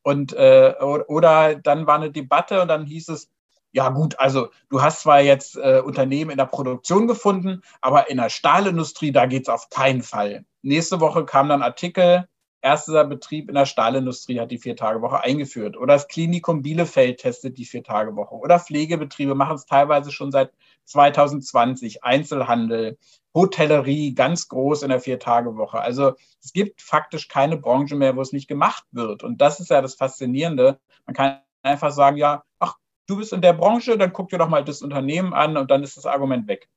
Und 0.02 0.34
äh, 0.34 0.74
oder 0.82 1.56
dann 1.56 1.88
war 1.88 1.96
eine 1.96 2.12
Debatte 2.12 2.62
und 2.62 2.68
dann 2.68 2.86
hieß 2.86 3.10
es, 3.10 3.30
ja 3.78 3.90
gut, 3.90 4.20
also 4.20 4.50
du 4.70 4.82
hast 4.82 5.02
zwar 5.02 5.22
jetzt 5.22 5.56
äh, 5.56 5.82
Unternehmen 5.86 6.32
in 6.32 6.38
der 6.38 6.48
Produktion 6.48 7.08
gefunden, 7.08 7.62
aber 7.80 8.10
in 8.10 8.18
der 8.18 8.32
Stahlindustrie, 8.32 9.12
da 9.12 9.28
geht 9.28 9.44
es 9.44 9.50
auf 9.50 9.70
keinen 9.70 10.02
Fall. 10.02 10.46
Nächste 10.64 11.00
Woche 11.00 11.26
kam 11.26 11.48
dann 11.48 11.62
Artikel, 11.62 12.28
erster 12.64 13.06
Betrieb 13.06 13.50
in 13.50 13.54
der 13.54 13.68
Stahlindustrie 13.68 14.40
hat 14.40 14.50
die 14.50 14.58
Vier-Tage-Woche 14.58 15.24
eingeführt. 15.24 15.78
Oder 15.78 15.94
das 15.94 16.08
Klinikum 16.08 16.64
Bielefeld 16.64 17.20
testet 17.20 17.60
die 17.60 17.66
Vier-Tage-Woche. 17.66 18.34
Oder 18.34 18.60
Pflegebetriebe 18.60 19.36
machen 19.36 19.58
es 19.58 19.68
teilweise 19.68 20.12
schon 20.12 20.32
seit 20.32 20.52
2020. 20.86 22.04
Einzelhandel, 22.04 22.98
Hotellerie, 23.36 24.16
ganz 24.16 24.48
groß 24.48 24.82
in 24.82 24.90
der 24.90 25.02
Vier-Tage-Woche. 25.02 25.80
Also 25.80 26.14
es 26.44 26.52
gibt 26.52 26.82
faktisch 26.82 27.28
keine 27.28 27.58
Branche 27.58 27.96
mehr, 27.96 28.16
wo 28.16 28.22
es 28.22 28.34
nicht 28.34 28.48
gemacht 28.48 28.86
wird. 28.92 29.24
Und 29.24 29.40
das 29.40 29.60
ist 29.60 29.70
ja 29.70 29.84
das 29.84 29.94
Faszinierende. 29.94 30.80
Man 31.06 31.14
kann 31.14 31.42
einfach 31.62 31.92
sagen, 31.92 32.18
ja, 32.18 32.44
ach, 32.58 32.78
du 33.08 33.18
bist 33.18 33.34
in 33.34 33.42
der 33.42 33.54
Branche, 33.54 33.98
dann 33.98 34.14
guck 34.14 34.30
dir 34.30 34.38
doch 34.38 34.50
mal 34.50 34.64
das 34.64 34.82
Unternehmen 34.82 35.34
an 35.34 35.58
und 35.58 35.72
dann 35.72 35.84
ist 35.84 35.98
das 35.98 36.06
Argument 36.06 36.48
weg. 36.48 36.68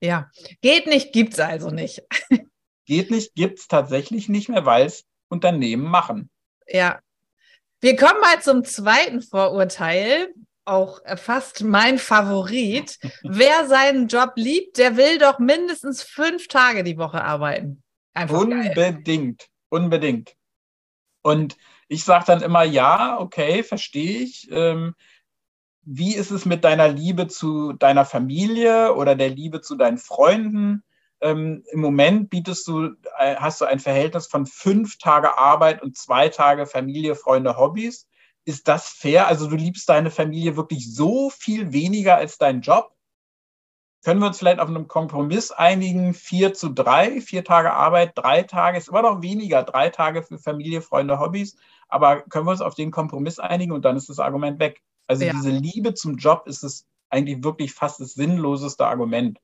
Ja, 0.00 0.30
geht 0.60 0.86
nicht, 0.86 1.12
gibt 1.12 1.32
es 1.34 1.40
also 1.40 1.70
nicht. 1.70 2.02
geht 2.86 3.10
nicht, 3.10 3.34
gibt 3.34 3.58
es 3.58 3.68
tatsächlich 3.68 4.28
nicht 4.28 4.48
mehr, 4.48 4.64
weil 4.64 4.86
es 4.86 5.04
Unternehmen 5.28 5.84
machen. 5.84 6.30
Ja. 6.66 7.00
Wir 7.80 7.96
kommen 7.96 8.20
mal 8.20 8.40
zum 8.40 8.64
zweiten 8.64 9.22
Vorurteil, 9.22 10.32
auch 10.64 11.00
fast 11.16 11.64
mein 11.64 11.98
Favorit. 11.98 12.98
Wer 13.22 13.66
seinen 13.66 14.08
Job 14.08 14.32
liebt, 14.36 14.78
der 14.78 14.96
will 14.96 15.18
doch 15.18 15.38
mindestens 15.38 16.02
fünf 16.02 16.48
Tage 16.48 16.84
die 16.84 16.98
Woche 16.98 17.22
arbeiten. 17.22 17.82
Einfach 18.14 18.38
unbedingt, 18.38 19.38
geil. 19.38 19.48
unbedingt. 19.68 20.34
Und 21.22 21.56
ich 21.88 22.04
sage 22.04 22.24
dann 22.26 22.42
immer, 22.42 22.64
ja, 22.64 23.18
okay, 23.18 23.62
verstehe 23.62 24.22
ich. 24.22 24.48
Ähm, 24.50 24.94
wie 25.90 26.14
ist 26.14 26.30
es 26.30 26.44
mit 26.44 26.64
deiner 26.64 26.88
Liebe 26.88 27.28
zu 27.28 27.72
deiner 27.72 28.04
Familie 28.04 28.94
oder 28.94 29.14
der 29.14 29.30
Liebe 29.30 29.62
zu 29.62 29.74
deinen 29.74 29.96
Freunden? 29.96 30.84
Ähm, 31.22 31.64
Im 31.72 31.80
Moment 31.80 32.28
bietest 32.28 32.68
du, 32.68 32.90
hast 33.16 33.62
du 33.62 33.64
ein 33.64 33.80
Verhältnis 33.80 34.26
von 34.26 34.44
fünf 34.44 34.98
Tage 34.98 35.38
Arbeit 35.38 35.82
und 35.82 35.96
zwei 35.96 36.28
Tage 36.28 36.66
Familie, 36.66 37.14
Freunde, 37.14 37.56
Hobbys. 37.56 38.06
ist 38.44 38.68
das 38.68 38.88
fair? 38.90 39.28
Also 39.28 39.48
du 39.48 39.56
liebst 39.56 39.88
deine 39.88 40.10
Familie 40.10 40.56
wirklich 40.56 40.94
so 40.94 41.30
viel 41.30 41.72
weniger 41.72 42.16
als 42.16 42.36
deinen 42.36 42.60
Job? 42.60 42.94
Können 44.04 44.20
wir 44.20 44.26
uns 44.26 44.38
vielleicht 44.38 44.60
auf 44.60 44.68
einen 44.68 44.88
Kompromiss 44.88 45.52
einigen? 45.52 46.12
Vier 46.12 46.52
zu 46.52 46.68
drei, 46.68 47.22
vier 47.22 47.44
Tage 47.44 47.72
Arbeit, 47.72 48.12
drei 48.14 48.42
Tage, 48.42 48.76
ist 48.76 48.88
immer 48.88 49.02
noch 49.02 49.22
weniger, 49.22 49.62
drei 49.62 49.88
Tage 49.88 50.22
für 50.22 50.38
Familie, 50.38 50.82
Freunde, 50.82 51.18
Hobbys. 51.18 51.56
Aber 51.88 52.20
können 52.22 52.46
wir 52.46 52.52
uns 52.52 52.60
auf 52.60 52.74
den 52.74 52.90
Kompromiss 52.90 53.38
einigen 53.38 53.72
und 53.72 53.84
dann 53.86 53.96
ist 53.96 54.10
das 54.10 54.18
Argument 54.18 54.60
weg. 54.60 54.82
Also 55.08 55.24
ja. 55.24 55.32
diese 55.32 55.50
Liebe 55.50 55.94
zum 55.94 56.16
Job 56.16 56.46
ist 56.46 56.62
es 56.62 56.86
eigentlich 57.10 57.42
wirklich 57.42 57.72
fast 57.72 58.00
das 58.00 58.14
sinnloseste 58.14 58.86
Argument. 58.86 59.38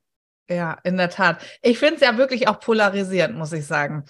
Ja, 0.48 0.78
in 0.84 0.98
der 0.98 1.08
Tat. 1.08 1.42
Ich 1.62 1.78
finde 1.78 1.96
es 1.96 2.00
ja 2.02 2.18
wirklich 2.18 2.48
auch 2.48 2.60
polarisierend, 2.60 3.36
muss 3.36 3.52
ich 3.52 3.66
sagen. 3.66 4.04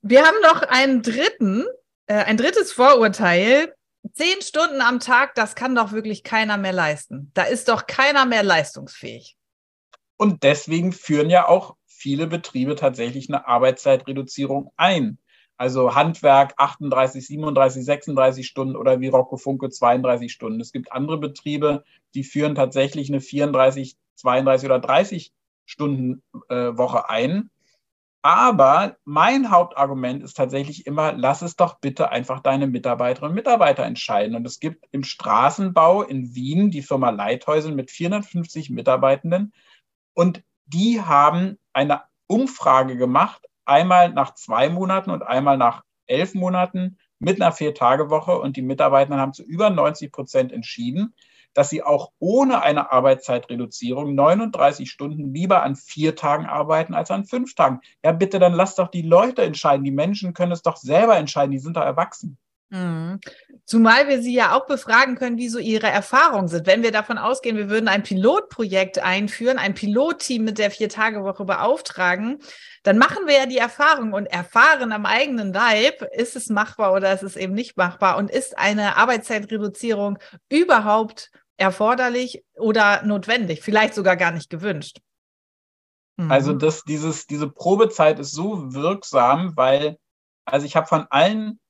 Wir 0.00 0.24
haben 0.24 0.40
noch 0.42 0.62
einen 0.62 1.02
dritten, 1.02 1.64
äh, 2.06 2.14
ein 2.14 2.36
drittes 2.36 2.72
Vorurteil. 2.72 3.74
Zehn 4.14 4.40
Stunden 4.42 4.80
am 4.80 5.00
Tag, 5.00 5.34
das 5.34 5.54
kann 5.54 5.74
doch 5.74 5.92
wirklich 5.92 6.24
keiner 6.24 6.56
mehr 6.56 6.72
leisten. 6.72 7.30
Da 7.34 7.44
ist 7.44 7.68
doch 7.68 7.86
keiner 7.86 8.26
mehr 8.26 8.42
leistungsfähig. 8.42 9.36
Und 10.16 10.42
deswegen 10.42 10.92
führen 10.92 11.30
ja 11.30 11.48
auch 11.48 11.76
viele 11.86 12.26
Betriebe 12.26 12.74
tatsächlich 12.74 13.28
eine 13.28 13.46
Arbeitszeitreduzierung 13.46 14.72
ein. 14.76 15.18
Also 15.62 15.94
Handwerk 15.94 16.54
38, 16.56 17.24
37, 17.24 17.84
36 17.84 18.48
Stunden 18.48 18.74
oder 18.74 18.98
wie 18.98 19.06
Rocco 19.06 19.36
Funke 19.36 19.70
32 19.70 20.32
Stunden. 20.32 20.60
Es 20.60 20.72
gibt 20.72 20.90
andere 20.90 21.18
Betriebe, 21.18 21.84
die 22.14 22.24
führen 22.24 22.56
tatsächlich 22.56 23.08
eine 23.08 23.20
34, 23.20 23.96
32 24.16 24.66
oder 24.66 24.80
30 24.80 25.32
Stunden 25.64 26.24
äh, 26.48 26.76
Woche 26.76 27.08
ein. 27.08 27.48
Aber 28.22 28.96
mein 29.04 29.52
Hauptargument 29.52 30.24
ist 30.24 30.36
tatsächlich 30.36 30.84
immer, 30.84 31.12
lass 31.12 31.42
es 31.42 31.54
doch 31.54 31.78
bitte 31.78 32.10
einfach 32.10 32.40
deine 32.40 32.66
Mitarbeiterinnen 32.66 33.30
und 33.30 33.36
Mitarbeiter 33.36 33.84
entscheiden. 33.84 34.34
Und 34.34 34.44
es 34.44 34.58
gibt 34.58 34.88
im 34.90 35.04
Straßenbau 35.04 36.02
in 36.02 36.34
Wien 36.34 36.72
die 36.72 36.82
Firma 36.82 37.10
Leithäusel 37.10 37.72
mit 37.72 37.92
450 37.92 38.70
Mitarbeitenden. 38.70 39.52
Und 40.12 40.42
die 40.66 41.00
haben 41.00 41.56
eine 41.72 42.02
Umfrage 42.26 42.96
gemacht, 42.96 43.46
einmal 43.72 44.10
nach 44.10 44.34
zwei 44.34 44.68
Monaten 44.68 45.10
und 45.10 45.22
einmal 45.22 45.56
nach 45.56 45.82
elf 46.06 46.34
Monaten 46.34 46.98
mit 47.18 47.40
einer 47.40 47.52
Vier-Tage-Woche. 47.52 48.38
Und 48.38 48.56
die 48.56 48.62
Mitarbeiter 48.62 49.16
haben 49.16 49.32
zu 49.32 49.42
über 49.42 49.70
90 49.70 50.12
Prozent 50.12 50.52
entschieden, 50.52 51.14
dass 51.54 51.70
sie 51.70 51.82
auch 51.82 52.12
ohne 52.18 52.62
eine 52.62 52.92
Arbeitszeitreduzierung 52.92 54.14
39 54.14 54.90
Stunden 54.90 55.34
lieber 55.34 55.62
an 55.62 55.76
vier 55.76 56.16
Tagen 56.16 56.46
arbeiten 56.46 56.94
als 56.94 57.10
an 57.10 57.24
fünf 57.24 57.54
Tagen. 57.54 57.80
Ja, 58.04 58.12
bitte, 58.12 58.38
dann 58.38 58.54
lass 58.54 58.74
doch 58.74 58.88
die 58.88 59.02
Leute 59.02 59.42
entscheiden. 59.42 59.84
Die 59.84 59.90
Menschen 59.90 60.34
können 60.34 60.52
es 60.52 60.62
doch 60.62 60.76
selber 60.76 61.16
entscheiden. 61.16 61.52
Die 61.52 61.58
sind 61.58 61.76
doch 61.76 61.82
erwachsen. 61.82 62.38
Mhm. 62.72 63.20
Zumal 63.66 64.08
wir 64.08 64.22
sie 64.22 64.32
ja 64.32 64.56
auch 64.56 64.66
befragen 64.66 65.14
können, 65.14 65.36
wie 65.36 65.50
so 65.50 65.58
ihre 65.58 65.88
Erfahrungen 65.88 66.48
sind. 66.48 66.66
Wenn 66.66 66.82
wir 66.82 66.90
davon 66.90 67.18
ausgehen, 67.18 67.58
wir 67.58 67.68
würden 67.68 67.86
ein 67.86 68.02
Pilotprojekt 68.02 68.98
einführen, 68.98 69.58
ein 69.58 69.74
Pilotteam 69.74 70.42
mit 70.42 70.56
der 70.56 70.70
Vier-Tage-Woche 70.70 71.44
beauftragen, 71.44 72.38
dann 72.82 72.96
machen 72.96 73.26
wir 73.26 73.34
ja 73.34 73.46
die 73.46 73.58
Erfahrung 73.58 74.14
und 74.14 74.24
erfahren 74.24 74.92
am 74.92 75.04
eigenen 75.04 75.52
Leib, 75.52 76.00
ist 76.14 76.34
es 76.34 76.48
machbar 76.48 76.94
oder 76.94 77.12
ist 77.12 77.22
es 77.22 77.36
eben 77.36 77.52
nicht 77.52 77.76
machbar 77.76 78.16
und 78.16 78.30
ist 78.30 78.56
eine 78.56 78.96
Arbeitszeitreduzierung 78.96 80.18
überhaupt 80.48 81.30
erforderlich 81.58 82.42
oder 82.54 83.02
notwendig, 83.04 83.60
vielleicht 83.60 83.92
sogar 83.92 84.16
gar 84.16 84.30
nicht 84.30 84.48
gewünscht. 84.48 85.00
Mhm. 86.16 86.32
Also 86.32 86.54
das, 86.54 86.84
dieses, 86.84 87.26
diese 87.26 87.50
Probezeit 87.50 88.18
ist 88.18 88.32
so 88.32 88.72
wirksam, 88.72 89.52
weil, 89.56 89.98
also 90.46 90.64
ich 90.64 90.74
habe 90.74 90.86
von 90.86 91.06
allen 91.10 91.60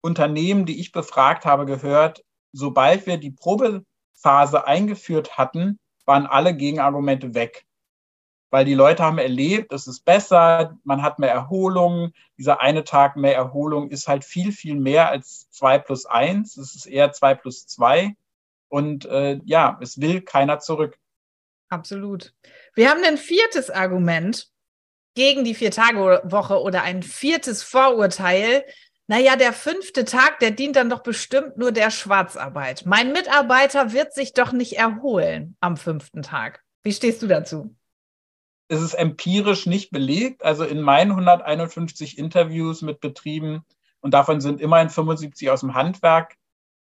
Unternehmen, 0.00 0.66
die 0.66 0.80
ich 0.80 0.92
befragt 0.92 1.44
habe, 1.44 1.66
gehört, 1.66 2.24
sobald 2.52 3.06
wir 3.06 3.18
die 3.18 3.30
Probephase 3.30 4.66
eingeführt 4.66 5.36
hatten, 5.38 5.78
waren 6.04 6.26
alle 6.26 6.54
Gegenargumente 6.54 7.34
weg. 7.34 7.64
Weil 8.50 8.64
die 8.64 8.74
Leute 8.74 9.02
haben 9.02 9.18
erlebt, 9.18 9.72
es 9.72 9.86
ist 9.86 10.04
besser, 10.06 10.78
man 10.82 11.02
hat 11.02 11.18
mehr 11.18 11.30
Erholung. 11.30 12.12
Dieser 12.38 12.60
eine 12.60 12.82
Tag 12.82 13.16
mehr 13.16 13.34
Erholung 13.34 13.90
ist 13.90 14.08
halt 14.08 14.24
viel, 14.24 14.52
viel 14.52 14.74
mehr 14.74 15.10
als 15.10 15.50
zwei 15.50 15.78
plus 15.78 16.06
eins. 16.06 16.56
Es 16.56 16.74
ist 16.74 16.86
eher 16.86 17.12
zwei 17.12 17.34
plus 17.34 17.66
zwei. 17.66 18.16
Und 18.68 19.04
äh, 19.04 19.38
ja, 19.44 19.78
es 19.82 20.00
will 20.00 20.22
keiner 20.22 20.60
zurück. 20.60 20.98
Absolut. 21.68 22.34
Wir 22.74 22.88
haben 22.88 23.04
ein 23.04 23.18
viertes 23.18 23.68
Argument 23.68 24.50
gegen 25.14 25.44
die 25.44 25.54
Vier-Tage-Woche 25.54 26.62
oder 26.62 26.82
ein 26.82 27.02
viertes 27.02 27.62
Vorurteil, 27.62 28.64
naja, 29.08 29.36
der 29.36 29.54
fünfte 29.54 30.04
Tag, 30.04 30.38
der 30.38 30.50
dient 30.50 30.76
dann 30.76 30.90
doch 30.90 31.02
bestimmt 31.02 31.56
nur 31.56 31.72
der 31.72 31.90
Schwarzarbeit. 31.90 32.84
Mein 32.84 33.12
Mitarbeiter 33.12 33.92
wird 33.92 34.12
sich 34.12 34.34
doch 34.34 34.52
nicht 34.52 34.74
erholen 34.74 35.56
am 35.60 35.78
fünften 35.78 36.22
Tag. 36.22 36.62
Wie 36.82 36.92
stehst 36.92 37.22
du 37.22 37.26
dazu? 37.26 37.74
Es 38.68 38.82
ist 38.82 38.92
empirisch 38.92 39.64
nicht 39.64 39.90
belegt. 39.90 40.44
Also 40.44 40.64
in 40.64 40.82
meinen 40.82 41.12
151 41.12 42.18
Interviews 42.18 42.82
mit 42.82 43.00
Betrieben, 43.00 43.64
und 44.00 44.12
davon 44.12 44.42
sind 44.42 44.60
immerhin 44.60 44.90
75 44.90 45.50
aus 45.50 45.60
dem 45.60 45.74
Handwerk, 45.74 46.36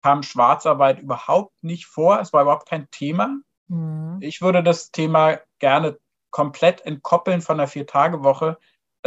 kam 0.03 0.25
Schwarzarbeit 0.25 1.01
überhaupt 1.01 1.63
nicht 1.63 1.87
vor. 1.87 2.21
Es 2.21 2.33
war 2.33 2.43
überhaupt 2.43 2.69
kein 2.69 2.91
Thema. 2.91 3.37
Mhm. 3.69 4.19
Ich 4.21 4.43
würde 4.43 4.65
das 4.65 4.91
Thema 4.91 5.39
gerne 5.61 5.99
komplett 6.31 6.81
entkoppeln 6.85 7.43
von 7.43 7.59
der 7.59 7.69
Vier-Tage-Woche, 7.69 8.59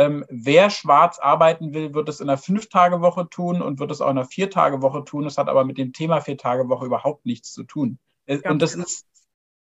ähm, 0.02 0.26
wer 0.30 0.72
schwarz 0.72 1.20
arbeiten 1.20 1.74
will, 1.74 1.94
wird 1.94 2.10
es 2.10 2.20
in 2.20 2.30
einer 2.30 2.38
Fünf-Tage-Woche 2.38 3.30
tun 3.30 3.62
und 3.62 3.80
wird 3.80 3.92
es 3.92 4.02
auch 4.02 4.10
in 4.10 4.18
einer 4.18 4.26
Vier-Tage-Woche 4.26 5.06
tun. 5.06 5.28
Es 5.28 5.38
hat 5.38 5.48
aber 5.48 5.64
mit 5.64 5.78
dem 5.78 5.94
Thema 5.94 6.22
Vier-Tage-Woche 6.22 6.88
überhaupt 6.88 7.26
nichts 7.26 7.54
zu 7.54 7.64
tun. 7.64 8.00
Ganz 8.26 8.44
und 8.46 8.62
das 8.62 8.74
genau. 8.74 8.86
ist, 8.86 9.06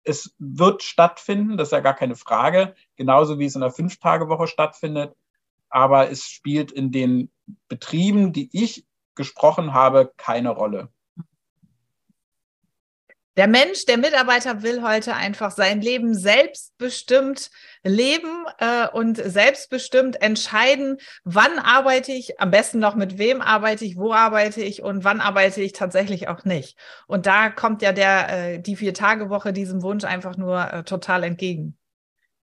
es 0.04 0.36
wird 0.38 0.84
stattfinden, 0.84 1.56
das 1.56 1.70
ist 1.70 1.72
ja 1.72 1.80
gar 1.80 1.94
keine 1.94 2.16
Frage, 2.16 2.76
genauso 2.98 3.40
wie 3.40 3.46
es 3.46 3.56
in 3.56 3.64
einer 3.64 3.72
Fünf-Tage-Woche 3.72 4.48
stattfindet. 4.48 5.16
Aber 5.70 6.10
es 6.10 6.26
spielt 6.26 6.72
in 6.72 6.92
den 6.92 7.32
Betrieben, 7.70 8.34
die 8.34 8.50
ich 8.52 8.86
gesprochen 9.16 9.74
habe, 9.74 10.12
keine 10.18 10.50
Rolle. 10.50 10.90
Der 13.38 13.48
Mensch, 13.48 13.86
der 13.86 13.98
Mitarbeiter 13.98 14.64
will 14.64 14.82
heute 14.82 15.14
einfach 15.14 15.52
sein 15.52 15.82
Leben 15.82 16.14
selbstbestimmt 16.14 17.52
leben 17.84 18.46
äh, 18.60 18.88
und 18.88 19.18
selbstbestimmt 19.18 20.22
entscheiden, 20.22 20.98
wann 21.26 21.60
arbeite 21.60 22.14
ich, 22.14 22.40
am 22.40 22.50
besten 22.50 22.80
noch 22.80 22.96
mit 22.96 23.18
wem 23.18 23.42
arbeite 23.42 23.84
ich, 23.84 23.98
wo 23.98 24.14
arbeite 24.14 24.62
ich 24.62 24.82
und 24.82 25.04
wann 25.04 25.20
arbeite 25.20 25.62
ich 25.62 25.74
tatsächlich 25.74 26.30
auch 26.30 26.46
nicht. 26.46 26.78
Und 27.08 27.26
da 27.26 27.50
kommt 27.50 27.82
ja 27.82 27.92
der, 27.92 28.30
äh, 28.30 28.60
die 28.62 28.78
Vier-Tage-Woche 28.78 29.52
diesem 29.52 29.82
Wunsch 29.82 30.06
einfach 30.06 30.38
nur 30.38 30.72
äh, 30.72 30.84
total 30.84 31.24
entgegen. 31.24 31.78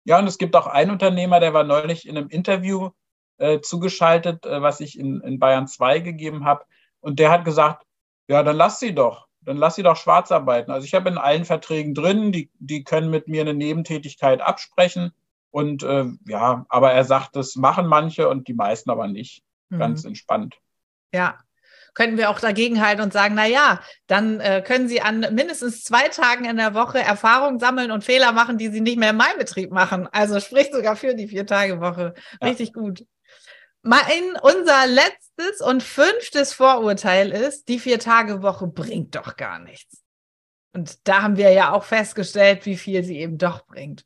Ja, 0.04 0.20
und 0.20 0.28
es 0.28 0.38
gibt 0.38 0.56
auch 0.56 0.68
einen 0.68 0.92
Unternehmer, 0.92 1.40
der 1.40 1.54
war 1.56 1.64
neulich 1.64 2.08
in 2.08 2.18
einem 2.18 2.30
Interview 2.30 2.92
äh, 3.40 3.62
zugeschaltet, 3.62 4.46
äh, 4.46 4.62
was 4.62 4.80
ich 4.80 4.98
in, 5.00 5.22
in 5.22 5.40
Bayern 5.40 5.68
2 5.68 6.00
gegeben 6.00 6.46
habe. 6.46 6.66
Und 7.00 7.18
der 7.18 7.32
hat 7.32 7.46
gesagt, 7.46 7.84
ja, 8.28 8.44
dann 8.44 8.56
lass 8.56 8.80
sie 8.80 8.94
doch 8.94 9.27
dann 9.48 9.56
lass 9.56 9.76
sie 9.76 9.84
doch 9.84 9.96
schwarz 9.96 10.30
arbeiten. 10.34 10.72
Also 10.72 10.84
ich 10.84 10.94
habe 10.94 11.08
in 11.08 11.18
allen 11.18 11.46
Verträgen 11.46 11.94
drin, 11.94 12.34
die, 12.34 12.50
die 12.60 12.84
können 12.84 13.10
mit 13.10 13.30
mir 13.30 13.42
eine 13.42 13.54
Nebentätigkeit 13.54 14.42
absprechen. 14.42 15.14
Und 15.52 15.84
äh, 15.84 16.04
ja, 16.28 16.66
aber 16.68 16.92
er 16.92 17.06
sagt, 17.06 17.38
das 17.38 17.56
machen 17.56 17.88
manche 17.88 18.28
und 18.28 18.50
die 18.50 18.54
meisten 18.54 18.90
aber 18.90 19.08
nicht. 19.08 19.44
Mhm. 19.70 19.80
Ganz 19.80 20.04
entspannt. 20.04 20.58
Ja, 21.14 21.38
könnten 21.94 22.18
wir 22.18 22.30
auch 22.30 22.42
dagegenhalten 22.42 23.02
und 23.02 23.14
sagen, 23.14 23.36
na 23.36 23.48
ja, 23.48 23.80
dann 24.08 24.42
äh, 24.42 24.62
können 24.62 24.90
Sie 24.90 25.00
an 25.00 25.22
mindestens 25.32 25.86
zwei 25.86 26.10
Tagen 26.10 26.44
in 26.44 26.58
der 26.58 26.74
Woche 26.74 27.00
Erfahrung 27.00 27.58
sammeln 27.58 27.92
und 27.92 28.04
Fehler 28.04 28.34
machen, 28.34 28.58
die 28.58 28.68
Sie 28.68 28.82
nicht 28.82 29.00
mehr 29.00 29.12
in 29.12 29.18
meinem 29.18 29.38
Betrieb 29.38 29.72
machen. 29.72 30.10
Also 30.12 30.42
spricht 30.42 30.74
sogar 30.74 30.98
für 30.98 31.16
die 31.16 31.30
Vier-Tage-Woche. 31.30 32.16
Richtig 32.44 32.74
ja. 32.76 32.82
gut. 32.82 33.06
Mein, 33.84 34.36
unser 34.42 34.88
letztes 34.88 35.62
und 35.62 35.84
fünftes 35.84 36.54
Vorurteil 36.54 37.32
ist, 37.32 37.68
die 37.70 37.80
Vier-Tage-Woche 37.80 38.68
bringt 38.68 39.16
doch 39.16 39.38
gar 39.38 39.60
nichts. 39.60 40.04
Und 40.74 41.08
da 41.08 41.24
haben 41.24 41.38
wir 41.38 41.52
ja 41.52 41.74
auch 41.74 41.84
festgestellt, 41.84 42.66
wie 42.66 42.78
viel 42.78 43.04
sie 43.04 43.20
eben 43.20 43.38
doch 43.38 43.66
bringt. 43.66 44.06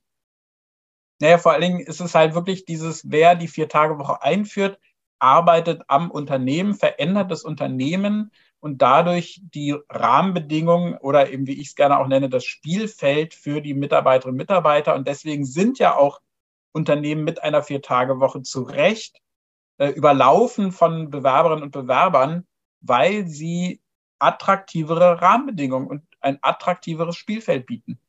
Naja, 1.19 1.37
vor 1.37 1.51
allen 1.51 1.61
Dingen 1.61 1.79
ist 1.79 1.99
es 1.99 2.15
halt 2.15 2.33
wirklich 2.33 2.65
dieses, 2.65 3.09
wer 3.09 3.35
die 3.35 3.47
Vier-Tage-Woche 3.47 4.21
einführt, 4.21 4.79
arbeitet 5.19 5.83
am 5.87 6.09
Unternehmen, 6.09 6.73
verändert 6.73 7.29
das 7.29 7.43
Unternehmen 7.43 8.31
und 8.59 8.81
dadurch 8.81 9.41
die 9.43 9.75
Rahmenbedingungen 9.89 10.97
oder 10.97 11.29
eben, 11.31 11.45
wie 11.47 11.59
ich 11.61 11.69
es 11.69 11.75
gerne 11.75 11.99
auch 11.99 12.07
nenne, 12.07 12.29
das 12.29 12.43
Spielfeld 12.43 13.33
für 13.33 13.61
die 13.61 13.73
Mitarbeiterinnen 13.73 14.33
und 14.33 14.37
Mitarbeiter. 14.37 14.95
Und 14.95 15.07
deswegen 15.07 15.45
sind 15.45 15.77
ja 15.77 15.95
auch 15.95 16.21
Unternehmen 16.71 17.23
mit 17.23 17.43
einer 17.43 17.63
Vier-Tage-Woche 17.63 18.41
zu 18.41 18.63
Recht 18.63 19.20
äh, 19.81 19.89
überlaufen 19.89 20.71
von 20.71 21.09
Bewerberinnen 21.09 21.63
und 21.63 21.71
Bewerbern, 21.71 22.45
weil 22.81 23.25
sie 23.27 23.81
attraktivere 24.19 25.19
Rahmenbedingungen 25.23 25.87
und 25.87 26.03
ein 26.19 26.37
attraktiveres 26.43 27.15
Spielfeld 27.15 27.65
bieten. 27.65 27.99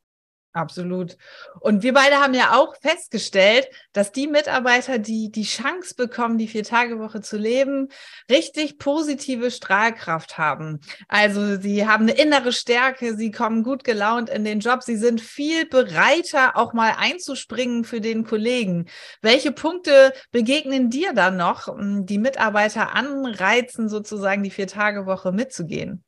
Absolut. 0.54 1.16
Und 1.60 1.82
wir 1.82 1.94
beide 1.94 2.16
haben 2.16 2.34
ja 2.34 2.54
auch 2.54 2.76
festgestellt, 2.82 3.68
dass 3.94 4.12
die 4.12 4.26
Mitarbeiter, 4.26 4.98
die 4.98 5.30
die 5.30 5.44
Chance 5.44 5.94
bekommen, 5.94 6.36
die 6.36 6.46
Vier-Tage-Woche 6.46 7.22
zu 7.22 7.38
leben, 7.38 7.88
richtig 8.30 8.78
positive 8.78 9.50
Strahlkraft 9.50 10.36
haben. 10.36 10.80
Also 11.08 11.58
sie 11.58 11.88
haben 11.88 12.02
eine 12.02 12.20
innere 12.20 12.52
Stärke, 12.52 13.16
sie 13.16 13.30
kommen 13.30 13.62
gut 13.62 13.82
gelaunt 13.82 14.28
in 14.28 14.44
den 14.44 14.60
Job, 14.60 14.82
sie 14.82 14.96
sind 14.96 15.22
viel 15.22 15.66
bereiter, 15.66 16.54
auch 16.58 16.74
mal 16.74 16.96
einzuspringen 16.98 17.84
für 17.84 18.02
den 18.02 18.24
Kollegen. 18.24 18.90
Welche 19.22 19.52
Punkte 19.52 20.12
begegnen 20.32 20.90
dir 20.90 21.14
dann 21.14 21.38
noch, 21.38 21.74
die 21.80 22.18
Mitarbeiter 22.18 22.94
anreizen, 22.94 23.88
sozusagen 23.88 24.42
die 24.42 24.50
Vier-Tage-Woche 24.50 25.32
mitzugehen? 25.32 26.04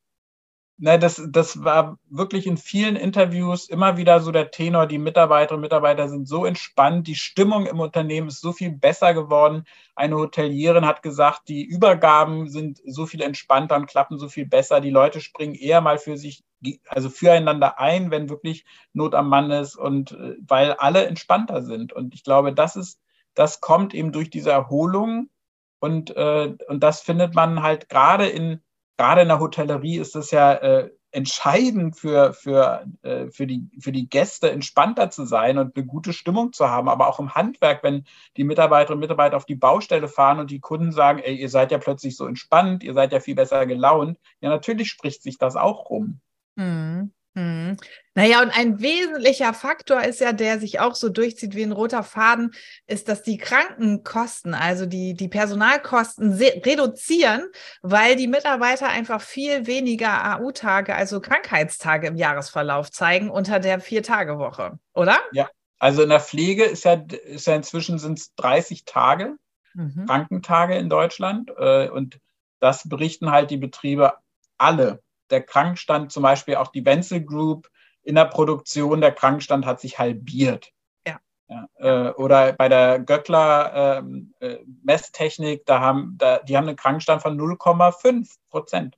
Ne, 0.77 0.99
das, 0.99 1.23
das 1.29 1.63
war 1.63 1.99
wirklich 2.11 2.49
in 2.49 2.57
vielen 2.57 2.97
Interviews 2.97 3.69
immer 3.69 3.97
wieder 3.97 4.19
so 4.21 4.33
der 4.33 4.51
Tenor, 4.51 4.87
die 4.89 4.99
Mitarbeiterinnen 4.99 5.59
und 5.59 5.61
Mitarbeiter 5.61 6.09
sind 6.09 6.27
so 6.27 6.45
entspannt, 6.45 7.07
die 7.07 7.15
Stimmung 7.15 7.67
im 7.67 7.79
Unternehmen 7.79 8.27
ist 8.27 8.41
so 8.41 8.53
viel 8.53 8.73
besser 8.73 9.15
geworden. 9.15 9.65
Eine 9.95 10.17
Hotelierin 10.17 10.85
hat 10.85 11.03
gesagt, 11.03 11.43
die 11.49 11.65
Übergaben 11.65 12.49
sind 12.49 12.81
so 12.85 13.07
viel 13.07 13.23
entspannter 13.23 13.77
und 13.77 13.87
klappen 13.87 14.19
so 14.19 14.29
viel 14.29 14.47
besser. 14.47 14.81
Die 14.81 14.91
Leute 14.91 15.21
springen 15.21 15.55
eher 15.55 15.81
mal 15.81 15.97
für 15.97 16.17
sich, 16.17 16.43
also 16.89 17.09
füreinander 17.09 17.79
ein, 17.79 18.11
wenn 18.11 18.29
wirklich 18.29 18.65
Not 18.93 19.15
am 19.15 19.29
Mann 19.29 19.53
ist 19.53 19.77
und 19.77 20.11
äh, 20.13 20.35
weil 20.45 20.73
alle 20.73 21.07
entspannter 21.07 21.63
sind. 21.63 21.93
Und 21.93 22.15
ich 22.15 22.25
glaube, 22.25 22.53
das 22.53 22.75
ist, 22.75 23.01
das 23.35 23.61
kommt 23.61 23.95
eben 23.95 24.11
durch 24.11 24.29
diese 24.29 24.51
Erholung 24.51 25.31
und, 25.79 26.17
äh, 26.17 26.53
und 26.67 26.83
das 26.83 27.01
findet 27.01 27.35
man 27.37 27.63
halt 27.63 27.89
gerade 27.89 28.27
in 28.27 28.61
gerade 28.97 29.23
in 29.23 29.29
der 29.29 29.41
Hotellerie 29.41 29.99
ist 29.99 30.17
es 30.17 30.31
ja 30.31 30.55
äh, 30.55 30.91
entscheidend 31.15 31.97
für, 31.97 32.33
für, 32.33 32.87
äh, 33.03 33.29
für, 33.29 33.47
die, 33.47 33.69
für 33.79 33.93
die 33.93 34.09
Gäste, 34.09 34.51
entspannter 34.51 35.11
zu 35.11 35.25
sein 35.25 35.59
und 35.59 35.77
eine 35.77 35.87
gute 35.87 36.13
Stimmung 36.13 36.53
zu 36.53 36.69
haben. 36.69 36.89
Aber 36.89 37.09
auch 37.09 37.21
im 37.21 37.35
Handwerk, 37.35 37.83
wenn 37.83 38.05
die 38.37 38.45
Mitarbeiterinnen 38.45 38.99
und 38.99 39.01
Mitarbeiter 39.01 39.37
auf 39.37 39.47
die 39.47 39.55
Baustelle 39.55 40.09
fahren 40.09 40.41
und 40.41 40.51
die 40.51 40.61
Kunden 40.61 40.93
sagen, 40.93 41.21
ey, 41.21 41.37
ihr 41.37 41.49
seid 41.49 41.71
ja 41.71 41.79
plötzlich 41.79 42.17
so 42.17 42.27
entspannt, 42.27 42.83
ihr 42.83 42.95
seid 42.95 43.13
ja 43.13 43.21
viel 43.21 43.37
besser 43.37 43.65
gelaunt, 43.67 44.19
ja, 44.41 44.51
natürlich 44.51 44.89
spricht 44.89 45.23
sich 45.23 45.39
das 45.39 45.57
auch 45.57 45.89
rum. 45.89 46.21
Mhm. 46.57 47.13
Hm. 47.37 47.77
Naja, 48.15 48.43
und 48.43 48.57
ein 48.57 48.81
wesentlicher 48.81 49.53
Faktor 49.55 50.03
ist 50.03 50.21
ja, 50.21 50.33
der 50.33 50.61
sich 50.61 50.79
auch 50.79 50.95
so 50.95 51.09
durchzieht 51.09 51.57
wie 51.57 51.65
ein 51.65 51.73
roter 51.73 52.05
Faden, 52.05 52.53
ist, 52.87 53.09
dass 53.09 53.23
die 53.23 53.39
Krankenkosten, 53.39 54.55
also 54.55 54.87
die, 54.87 55.15
die 55.15 55.29
Personalkosten 55.29 56.33
reduzieren, 56.33 57.43
weil 57.83 58.15
die 58.15 58.29
Mitarbeiter 58.29 58.89
einfach 58.89 59.21
viel 59.21 59.67
weniger 59.67 60.37
AU-Tage, 60.37 60.95
also 60.95 61.21
Krankheitstage 61.21 62.07
im 62.07 62.17
Jahresverlauf 62.17 62.93
zeigen 62.93 63.31
unter 63.31 63.59
der 63.59 63.81
Vier-Tage-Woche, 63.81 64.79
oder? 64.93 65.19
Ja, 65.33 65.51
also 65.81 66.03
in 66.03 66.11
der 66.11 66.21
Pflege 66.21 66.65
ist 66.65 66.85
ja, 66.85 66.95
ist 66.95 67.49
ja 67.49 67.57
inzwischen 67.57 67.99
sind 67.99 68.21
es 68.21 68.35
30 68.37 68.85
Tage, 68.85 69.35
mhm. 69.75 70.07
Krankentage 70.07 70.77
in 70.77 70.89
Deutschland. 70.89 71.51
Äh, 71.59 71.89
und 71.89 72.21
das 72.61 72.89
berichten 72.89 73.33
halt 73.33 73.51
die 73.51 73.57
Betriebe 73.57 74.15
alle 74.57 75.03
der 75.31 75.43
Krankenstand, 75.43 76.13
zum 76.13 76.23
Beispiel 76.23 76.57
auch 76.57 76.69
die 76.69 76.85
Wenzel 76.85 77.25
Group 77.25 77.69
in 78.03 78.15
der 78.15 78.27
Produktion, 78.27 79.01
der 79.01 79.13
Krankenstand 79.13 79.67
hat 79.67 79.81
sich 79.81 79.99
halbiert. 79.99 80.71
Ja. 81.07 81.19
ja 81.49 81.69
äh, 81.77 82.13
oder 82.13 82.53
bei 82.53 82.69
der 82.69 82.99
Göckler 83.01 83.99
ähm, 83.99 84.35
äh, 84.41 84.59
Messtechnik, 84.83 85.65
da 85.67 85.81
haben, 85.81 86.17
da, 86.19 86.39
die 86.39 86.57
haben 86.57 86.69
einen 86.69 86.77
Krankenstand 86.77 87.23
von 87.23 87.39
0,5 87.39 88.29
Prozent. 88.51 88.97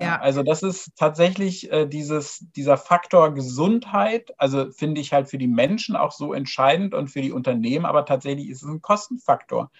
Ja. 0.00 0.18
Also 0.18 0.42
das 0.42 0.62
ist 0.62 0.96
tatsächlich 0.96 1.70
äh, 1.70 1.86
dieses, 1.86 2.46
dieser 2.56 2.78
Faktor 2.78 3.34
Gesundheit, 3.34 4.32
also 4.38 4.70
finde 4.72 5.00
ich 5.00 5.12
halt 5.12 5.28
für 5.28 5.36
die 5.36 5.46
Menschen 5.46 5.94
auch 5.94 6.12
so 6.12 6.32
entscheidend 6.32 6.94
und 6.94 7.08
für 7.08 7.20
die 7.20 7.32
Unternehmen, 7.32 7.84
aber 7.84 8.06
tatsächlich 8.06 8.48
ist 8.48 8.62
es 8.62 8.68
ein 8.68 8.80
Kostenfaktor. 8.80 9.70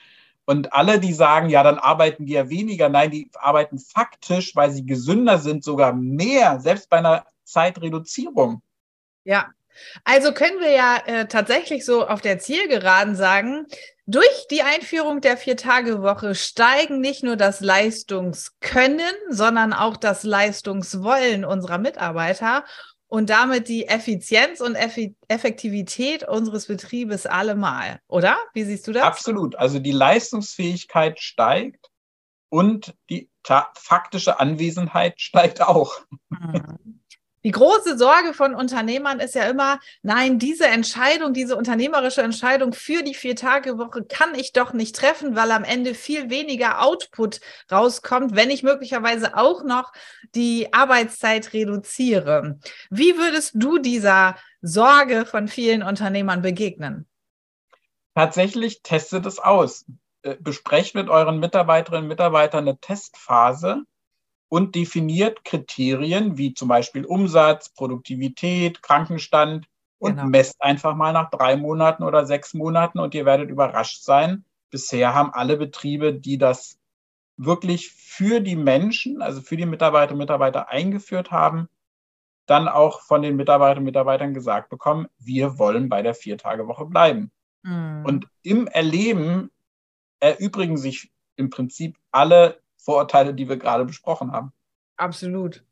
Und 0.50 0.73
alle, 0.73 0.99
die 0.99 1.12
sagen, 1.12 1.49
ja, 1.49 1.62
dann 1.62 1.78
arbeiten 1.78 2.26
die 2.26 2.33
ja 2.33 2.50
weniger, 2.50 2.88
nein, 2.88 3.12
die 3.12 3.30
arbeiten 3.35 3.78
faktisch, 3.78 4.57
weil 4.57 4.73
sie 4.73 4.85
gesünder 4.85 5.38
sind, 5.38 5.62
sogar 5.62 5.92
mehr, 5.92 6.59
selbst 6.59 6.90
bei 6.90 6.97
einer 6.97 7.25
Zeitreduzierung. 7.45 8.61
Ja, 9.23 9.50
also 10.02 10.33
können 10.33 10.59
wir 10.59 10.73
ja 10.73 10.97
äh, 11.07 11.28
tatsächlich 11.28 11.85
so 11.85 12.04
auf 12.04 12.21
der 12.21 12.40
Zielgeraden 12.40 13.14
sagen, 13.14 13.69
durch 14.07 14.49
die 14.50 14.62
Einführung 14.62 15.21
der 15.21 15.37
Vier-Tage-Woche 15.37 16.35
steigen 16.35 17.01
nicht 17.01 17.22
nur 17.22 17.37
das 17.37 17.61
Leistungskönnen, 17.61 19.14
sondern 19.29 19.72
auch 19.72 19.96
das 19.96 20.25
Leistungswollen 20.25 21.44
unserer 21.44 21.79
Mitarbeiter 21.79 22.64
und 23.11 23.29
damit 23.29 23.68
die 23.68 23.88
Effizienz 23.88 24.61
und 24.61 24.77
Effektivität 24.77 26.27
unseres 26.27 26.66
Betriebes 26.66 27.27
allemal, 27.27 28.01
oder? 28.07 28.38
Wie 28.55 28.62
siehst 28.62 28.87
du 28.87 28.92
das? 28.92 29.03
Absolut. 29.03 29.57
Also 29.57 29.81
die 29.81 29.90
Leistungsfähigkeit 29.90 31.18
steigt 31.18 31.90
und 32.51 32.94
die 33.11 33.29
faktische 33.42 34.38
Anwesenheit 34.38 35.20
steigt 35.20 35.61
auch. 35.61 36.01
Mhm. 36.29 37.00
Die 37.42 37.53
große 37.53 37.96
Sorge 37.96 38.35
von 38.35 38.55
Unternehmern 38.55 39.18
ist 39.18 39.35
ja 39.35 39.44
immer, 39.44 39.79
nein, 40.03 40.38
diese 40.38 40.66
Entscheidung, 40.66 41.33
diese 41.33 41.57
unternehmerische 41.57 42.20
Entscheidung 42.20 42.74
für 42.74 43.03
die 43.03 43.14
Vier-Tage-Woche 43.14 44.05
kann 44.05 44.35
ich 44.35 44.53
doch 44.53 44.74
nicht 44.74 44.94
treffen, 44.94 45.37
weil 45.37 45.50
am 45.50 45.64
Ende 45.64 45.94
viel 45.94 46.29
weniger 46.29 46.83
Output 46.83 47.40
rauskommt, 47.72 48.37
wenn 48.37 48.50
ich 48.50 48.62
möglicherweise 48.62 49.37
auch 49.37 49.64
noch 49.64 49.92
die 50.35 50.72
Arbeitszeit 50.72 51.55
reduziere. 51.55 52.59
Wie 52.90 53.16
würdest 53.16 53.53
du 53.55 53.79
dieser 53.79 54.37
Sorge 54.61 55.24
von 55.24 55.48
vielen 55.48 55.83
Unternehmern 55.83 56.42
begegnen? 56.42 57.07
Tatsächlich 58.14 58.83
testet 58.83 59.24
es 59.24 59.38
aus. 59.38 59.87
Äh, 60.22 60.37
besprecht 60.38 60.94
mit 60.94 61.09
euren 61.09 61.38
Mitarbeiterinnen 61.38 62.05
und 62.05 62.09
Mitarbeitern 62.09 62.68
eine 62.68 62.79
Testphase 62.79 63.85
und 64.51 64.75
definiert 64.75 65.45
Kriterien 65.45 66.37
wie 66.37 66.53
zum 66.53 66.69
Beispiel 66.69 67.07
Umsatz, 67.07 67.71
Produktivität, 67.71 68.83
Krankenstand 68.83 69.67
und 69.99 70.17
genau. 70.17 70.27
messt 70.27 70.61
einfach 70.61 70.97
mal 70.97 71.13
nach 71.13 71.31
drei 71.31 71.57
Monaten 71.57 72.03
oder 72.03 72.27
sechs 72.27 72.53
Monaten 72.53 72.99
und 72.99 73.15
ihr 73.15 73.25
werdet 73.25 73.49
überrascht 73.49 74.03
sein. 74.03 74.45
Bisher 74.71 75.15
haben 75.15 75.33
alle 75.33 75.57
Betriebe, 75.57 76.13
die 76.13 76.37
das 76.37 76.79
wirklich 77.37 77.93
für 77.93 78.41
die 78.41 78.57
Menschen, 78.57 79.23
also 79.23 79.41
für 79.41 79.57
die 79.57 79.67
Mitarbeiterinnen 79.67 80.21
und 80.21 80.25
Mitarbeiter 80.25 80.69
eingeführt 80.69 81.31
haben, 81.31 81.69
dann 82.47 82.67
auch 82.67 83.03
von 83.03 83.23
den 83.23 83.37
Mitarbeiterinnen 83.37 83.87
und 83.87 83.93
Mitarbeitern 83.93 84.35
gesagt 84.35 84.69
bekommen, 84.69 85.07
wir 85.19 85.61
wollen 85.61 85.89
bei 85.89 86.03
der 86.03 86.15
Viertagewoche 86.15 86.87
bleiben. 86.87 87.31
Mhm. 87.63 88.05
Und 88.05 88.27
im 88.43 88.67
Erleben 88.67 89.53
erübrigen 90.19 90.77
sich 90.77 91.13
im 91.37 91.51
Prinzip 91.51 91.97
alle 92.11 92.61
Vorurteile, 92.90 93.35
die 93.35 93.48
wir 93.48 93.57
gerade 93.57 93.85
besprochen 93.85 94.33
haben. 94.33 94.53
Absolut. 94.96 95.64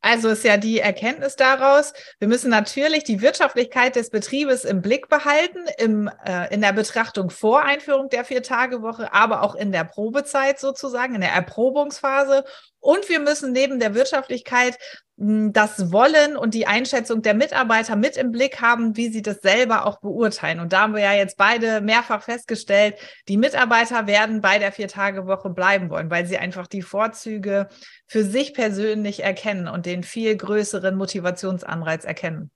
Also 0.00 0.28
ist 0.28 0.44
ja 0.44 0.56
die 0.56 0.78
Erkenntnis 0.78 1.34
daraus, 1.34 1.92
wir 2.20 2.28
müssen 2.28 2.50
natürlich 2.50 3.02
die 3.02 3.20
Wirtschaftlichkeit 3.20 3.96
des 3.96 4.10
Betriebes 4.10 4.64
im 4.64 4.80
Blick 4.80 5.08
behalten, 5.08 5.58
im, 5.76 6.08
äh, 6.24 6.54
in 6.54 6.60
der 6.60 6.72
Betrachtung 6.72 7.30
vor 7.30 7.64
Einführung 7.64 8.08
der 8.08 8.24
Vier-Tage-Woche, 8.24 9.12
aber 9.12 9.42
auch 9.42 9.56
in 9.56 9.72
der 9.72 9.84
Probezeit 9.84 10.60
sozusagen, 10.60 11.16
in 11.16 11.20
der 11.20 11.32
Erprobungsphase. 11.32 12.44
Und 12.78 13.08
wir 13.08 13.18
müssen 13.18 13.50
neben 13.50 13.80
der 13.80 13.94
Wirtschaftlichkeit 13.94 14.78
das 15.20 15.90
Wollen 15.90 16.36
und 16.36 16.54
die 16.54 16.68
Einschätzung 16.68 17.22
der 17.22 17.34
Mitarbeiter 17.34 17.96
mit 17.96 18.16
im 18.16 18.30
Blick 18.30 18.60
haben, 18.60 18.96
wie 18.96 19.08
sie 19.08 19.20
das 19.20 19.38
selber 19.38 19.84
auch 19.84 19.98
beurteilen. 19.98 20.60
Und 20.60 20.72
da 20.72 20.82
haben 20.82 20.94
wir 20.94 21.02
ja 21.02 21.12
jetzt 21.12 21.36
beide 21.36 21.80
mehrfach 21.80 22.22
festgestellt, 22.22 22.94
die 23.26 23.36
Mitarbeiter 23.36 24.06
werden 24.06 24.40
bei 24.40 24.60
der 24.60 24.70
Vier-Tage-Woche 24.70 25.50
bleiben 25.50 25.90
wollen, 25.90 26.08
weil 26.08 26.24
sie 26.26 26.38
einfach 26.38 26.68
die 26.68 26.82
Vorzüge 26.82 27.68
für 28.08 28.24
sich 28.24 28.54
persönlich 28.54 29.22
erkennen 29.22 29.68
und 29.68 29.86
den 29.86 30.02
viel 30.02 30.36
größeren 30.36 30.96
Motivationsanreiz 30.96 32.04
erkennen. 32.04 32.50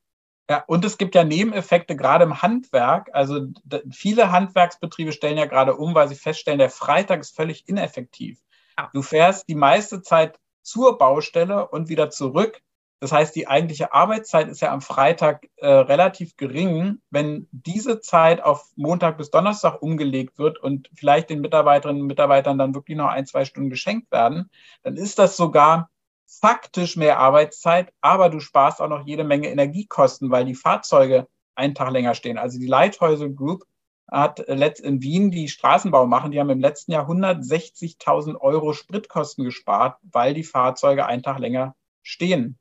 Ja, 0.50 0.64
und 0.66 0.84
es 0.84 0.98
gibt 0.98 1.14
ja 1.14 1.24
Nebeneffekte 1.24 1.94
gerade 1.94 2.24
im 2.24 2.42
Handwerk. 2.42 3.10
Also 3.12 3.46
viele 3.92 4.32
Handwerksbetriebe 4.32 5.12
stellen 5.12 5.38
ja 5.38 5.46
gerade 5.46 5.76
um, 5.76 5.94
weil 5.94 6.08
sie 6.08 6.14
feststellen, 6.14 6.58
der 6.58 6.70
Freitag 6.70 7.20
ist 7.20 7.36
völlig 7.36 7.68
ineffektiv. 7.68 8.40
Ja. 8.78 8.90
Du 8.92 9.02
fährst 9.02 9.48
die 9.48 9.54
meiste 9.54 10.02
Zeit 10.02 10.38
zur 10.62 10.98
Baustelle 10.98 11.68
und 11.68 11.88
wieder 11.88 12.10
zurück. 12.10 12.60
Das 13.02 13.10
heißt, 13.10 13.34
die 13.34 13.48
eigentliche 13.48 13.92
Arbeitszeit 13.92 14.46
ist 14.46 14.60
ja 14.60 14.70
am 14.70 14.80
Freitag 14.80 15.48
äh, 15.56 15.66
relativ 15.66 16.36
gering. 16.36 17.00
Wenn 17.10 17.48
diese 17.50 17.98
Zeit 17.98 18.40
auf 18.40 18.70
Montag 18.76 19.18
bis 19.18 19.32
Donnerstag 19.32 19.82
umgelegt 19.82 20.38
wird 20.38 20.58
und 20.58 20.88
vielleicht 20.94 21.28
den 21.28 21.40
Mitarbeiterinnen 21.40 22.02
und 22.02 22.06
Mitarbeitern 22.06 22.58
dann 22.58 22.76
wirklich 22.76 22.96
noch 22.96 23.08
ein, 23.08 23.26
zwei 23.26 23.44
Stunden 23.44 23.70
geschenkt 23.70 24.12
werden, 24.12 24.50
dann 24.84 24.96
ist 24.96 25.18
das 25.18 25.36
sogar 25.36 25.90
faktisch 26.28 26.96
mehr 26.96 27.18
Arbeitszeit, 27.18 27.92
aber 28.00 28.28
du 28.28 28.38
sparst 28.38 28.80
auch 28.80 28.86
noch 28.86 29.04
jede 29.04 29.24
Menge 29.24 29.48
Energiekosten, 29.48 30.30
weil 30.30 30.44
die 30.44 30.54
Fahrzeuge 30.54 31.26
einen 31.56 31.74
Tag 31.74 31.90
länger 31.90 32.14
stehen. 32.14 32.38
Also 32.38 32.60
die 32.60 32.68
Lighthäuser 32.68 33.30
Group 33.30 33.64
hat 34.08 34.38
in 34.38 35.02
Wien 35.02 35.32
die 35.32 35.48
Straßenbau 35.48 36.06
machen, 36.06 36.30
die 36.30 36.38
haben 36.38 36.50
im 36.50 36.60
letzten 36.60 36.92
Jahr 36.92 37.10
160.000 37.10 38.36
Euro 38.40 38.74
Spritkosten 38.74 39.44
gespart, 39.44 39.98
weil 40.02 40.34
die 40.34 40.44
Fahrzeuge 40.44 41.04
einen 41.04 41.24
Tag 41.24 41.40
länger 41.40 41.74
stehen. 42.04 42.60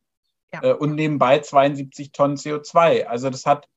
Ja. 0.54 0.64
äh, 0.64 0.74
und 0.74 0.96
nebenbei 0.96 1.40
72 1.40 2.12
Tonnen 2.12 2.38
CO2. 2.38 3.06
Also 3.06 3.30
das 3.30 3.46
hat 3.46 3.68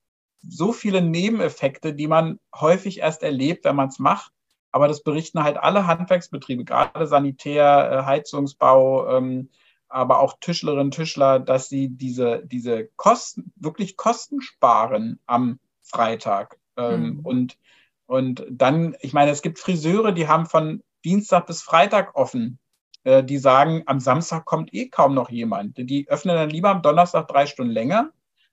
so 0.47 0.71
viele 0.71 1.01
Nebeneffekte, 1.01 1.93
die 1.93 2.07
man 2.07 2.39
häufig 2.53 2.99
erst 2.99 3.23
erlebt, 3.23 3.65
wenn 3.65 3.75
man 3.75 3.89
es 3.89 3.99
macht. 3.99 4.31
Aber 4.71 4.87
das 4.87 5.03
berichten 5.03 5.43
halt 5.43 5.57
alle 5.57 5.87
Handwerksbetriebe, 5.87 6.65
gerade 6.65 7.07
Sanitär, 7.07 7.91
äh, 7.91 8.05
Heizungsbau, 8.05 9.17
ähm, 9.17 9.49
aber 9.87 10.19
auch 10.19 10.37
Tischlerinnen, 10.41 10.91
Tischler, 10.91 11.39
dass 11.39 11.69
sie 11.69 11.89
diese, 11.89 12.41
diese 12.45 12.87
Kosten, 12.97 13.53
wirklich 13.55 13.95
Kosten 13.95 14.41
sparen 14.41 15.19
am 15.25 15.59
Freitag. 15.81 16.59
Ähm, 16.75 17.05
mhm. 17.05 17.19
Und, 17.21 17.57
und 18.05 18.45
dann, 18.49 18.97
ich 18.99 19.13
meine, 19.13 19.31
es 19.31 19.41
gibt 19.41 19.59
Friseure, 19.59 20.11
die 20.11 20.27
haben 20.27 20.45
von 20.45 20.83
Dienstag 21.05 21.47
bis 21.47 21.61
Freitag 21.61 22.15
offen. 22.15 22.59
Äh, 23.05 23.23
die 23.23 23.37
sagen, 23.37 23.83
am 23.85 23.99
Samstag 23.99 24.45
kommt 24.45 24.73
eh 24.73 24.89
kaum 24.89 25.13
noch 25.13 25.29
jemand. 25.29 25.77
Die 25.77 26.09
öffnen 26.09 26.35
dann 26.35 26.49
lieber 26.49 26.69
am 26.69 26.81
Donnerstag 26.81 27.27
drei 27.27 27.45
Stunden 27.45 27.71
länger, 27.71 28.11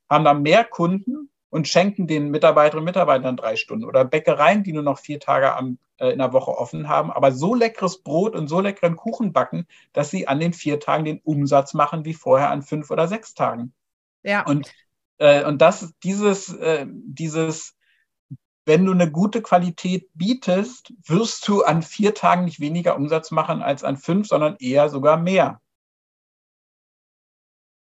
haben 0.09 0.25
dann 0.25 0.43
mehr 0.43 0.63
Kunden 0.63 1.31
und 1.49 1.69
schenken 1.69 2.07
den 2.07 2.31
Mitarbeiterinnen 2.31 2.83
und 2.83 2.85
Mitarbeitern 2.85 3.37
drei 3.37 3.57
Stunden. 3.57 3.87
Oder 3.87 4.05
Bäckereien, 4.05 4.63
die 4.63 4.75
nur 4.75 4.83
noch 4.83 4.99
vier 4.99 5.19
Tage 5.21 5.55
am, 5.55 5.79
äh, 5.97 6.11
in 6.11 6.19
der 6.19 6.35
Woche 6.35 6.51
offen 6.51 6.87
haben, 6.89 7.11
aber 7.11 7.33
so 7.33 7.55
leckeres 7.55 8.03
Brot 8.03 8.37
und 8.37 8.47
so 8.47 8.61
leckeren 8.61 8.97
Kuchen 8.97 9.33
backen, 9.33 9.67
dass 9.95 10.11
sie 10.11 10.29
an 10.29 10.39
den 10.39 10.53
vier 10.53 10.79
Tagen 10.81 11.07
den 11.07 11.21
Umsatz 11.25 11.73
machen 11.73 12.05
wie 12.05 12.15
vorher 12.15 12.51
an 12.51 12.61
fünf 12.61 12.91
oder 12.91 13.09
sechs 13.09 13.33
Tagen. 13.33 13.73
Ja. 14.23 14.45
Und, 14.45 14.71
äh, 15.17 15.47
und 15.47 15.63
das, 15.63 15.95
dieses, 16.03 16.53
äh, 16.53 16.87
dieses 16.87 17.75
wenn 18.65 18.85
du 18.85 18.93
eine 18.93 19.11
gute 19.11 19.43
Qualität 19.43 20.09
bietest, 20.15 20.93
wirst 21.05 21.47
du 21.49 21.63
an 21.65 21.83
vier 21.83 22.15
Tagen 22.15 22.45
nicht 22.45 22.61
weniger 22.61 22.97
Umsatz 22.97 23.31
machen 23.31 23.63
als 23.63 23.85
an 23.85 23.97
fünf, 23.97 24.29
sondern 24.29 24.57
eher 24.61 24.89
sogar 24.89 25.17
mehr. 25.17 25.61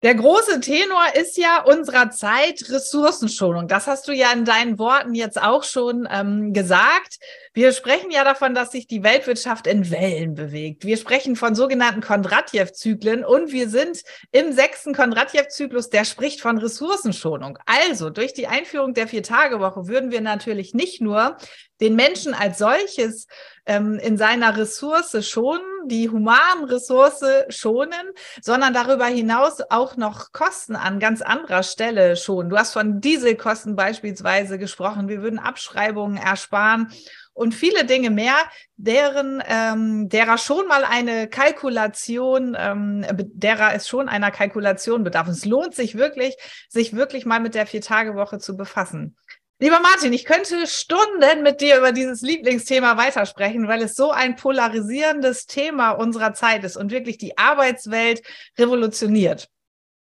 Der 0.03 0.15
große 0.15 0.61
Tenor 0.61 1.05
ist 1.15 1.39
ja 1.39 1.63
unserer 1.63 2.11
Zeit 2.11 2.63
Ressourcenschonung. 2.69 3.67
Das 3.67 3.87
hast 3.87 4.07
du 4.07 4.13
ja 4.13 4.31
in 4.31 4.45
deinen 4.45 4.79
Worten 4.79 5.15
jetzt 5.15 5.41
auch 5.41 5.65
schon 5.65 6.07
ähm, 6.13 6.53
gesagt. 6.53 7.17
Wir 7.55 7.73
sprechen 7.73 8.11
ja 8.11 8.23
davon, 8.23 8.55
dass 8.55 8.73
sich 8.73 8.87
die 8.87 9.03
Weltwirtschaft 9.03 9.67
in 9.67 9.91
Wellen 9.91 10.35
bewegt. 10.35 10.85
Wir 10.85 10.99
sprechen 10.99 11.35
von 11.35 11.55
sogenannten 11.55 12.03
Kondratjew-Zyklen 12.03 13.25
und 13.25 13.53
wir 13.53 13.71
sind 13.71 14.03
im 14.33 14.53
sechsten 14.53 14.95
Kondratjew-Zyklus, 14.95 15.89
der 15.89 16.05
spricht 16.05 16.43
von 16.43 16.59
Ressourcenschonung. 16.59 17.59
Also 17.65 18.11
durch 18.11 18.35
die 18.35 18.49
Einführung 18.49 18.93
der 18.93 19.09
Vier-Tage-Woche 19.09 19.89
würden 19.89 20.11
wir 20.11 20.21
natürlich 20.21 20.75
nicht 20.75 21.01
nur 21.01 21.39
den 21.81 21.95
Menschen 21.97 22.35
als 22.35 22.59
solches 22.59 23.27
ähm, 23.67 23.99
in 23.99 24.17
seiner 24.17 24.57
Ressource 24.57 25.17
schonen, 25.27 25.65
die 25.87 26.09
humanen 26.09 26.65
Ressource 26.65 27.25
schonen, 27.49 28.13
sondern 28.41 28.73
darüber 28.73 29.07
hinaus 29.07 29.59
auch 29.71 29.97
noch 29.97 30.33
Kosten 30.33 30.77
an 30.77 31.01
ganz 31.01 31.23
anderer 31.23 31.63
Stelle 31.63 32.17
schonen. 32.17 32.51
Du 32.51 32.57
hast 32.57 32.73
von 32.73 33.01
Dieselkosten 33.01 33.77
beispielsweise 33.77 34.59
gesprochen. 34.59 35.09
Wir 35.09 35.23
würden 35.23 35.39
Abschreibungen 35.39 36.17
ersparen 36.17 36.93
und 37.37 37.55
viele 37.55 37.85
Dinge 37.85 38.09
mehr, 38.09 38.37
deren 38.79 39.43
ähm, 39.47 40.09
derer 40.09 40.39
schon 40.39 40.67
mal 40.69 40.85
eine 40.85 41.29
Kalkulation, 41.29 42.57
ähm, 42.59 43.05
derer 43.35 43.75
es 43.75 43.89
schon 43.89 44.09
einer 44.09 44.31
Kalkulation 44.31 45.05
bedarf. 45.05 45.29
Es 45.29 45.45
lohnt 45.45 45.75
sich 45.75 45.99
wirklich, 45.99 46.35
sich 46.71 46.97
wirklich 46.97 47.27
mal 47.27 47.41
mit 47.41 47.55
der 47.55 47.67
Vier-Tage-Woche 47.67 48.39
zu 48.39 48.57
befassen. 48.57 49.17
Lieber 49.59 49.81
Martin, 49.81 50.13
ich 50.13 50.27
könnte 50.27 50.67
Stunden 50.67 51.43
mit 51.43 51.63
dir 51.63 51.79
über 51.79 51.93
dieses 51.93 52.21
Lieblingsthema 52.21 52.99
weitersprechen, 52.99 53.69
weil 53.69 53.81
es 53.83 53.95
so 53.95 54.11
ein 54.11 54.37
polarisierendes 54.37 55.47
Thema 55.47 55.93
unserer 55.93 56.35
Zeit 56.35 56.63
ist 56.63 56.77
und 56.77 56.91
wirklich 56.91 57.17
die 57.17 57.39
Arbeitswelt 57.39 58.23
revolutioniert. 58.59 59.49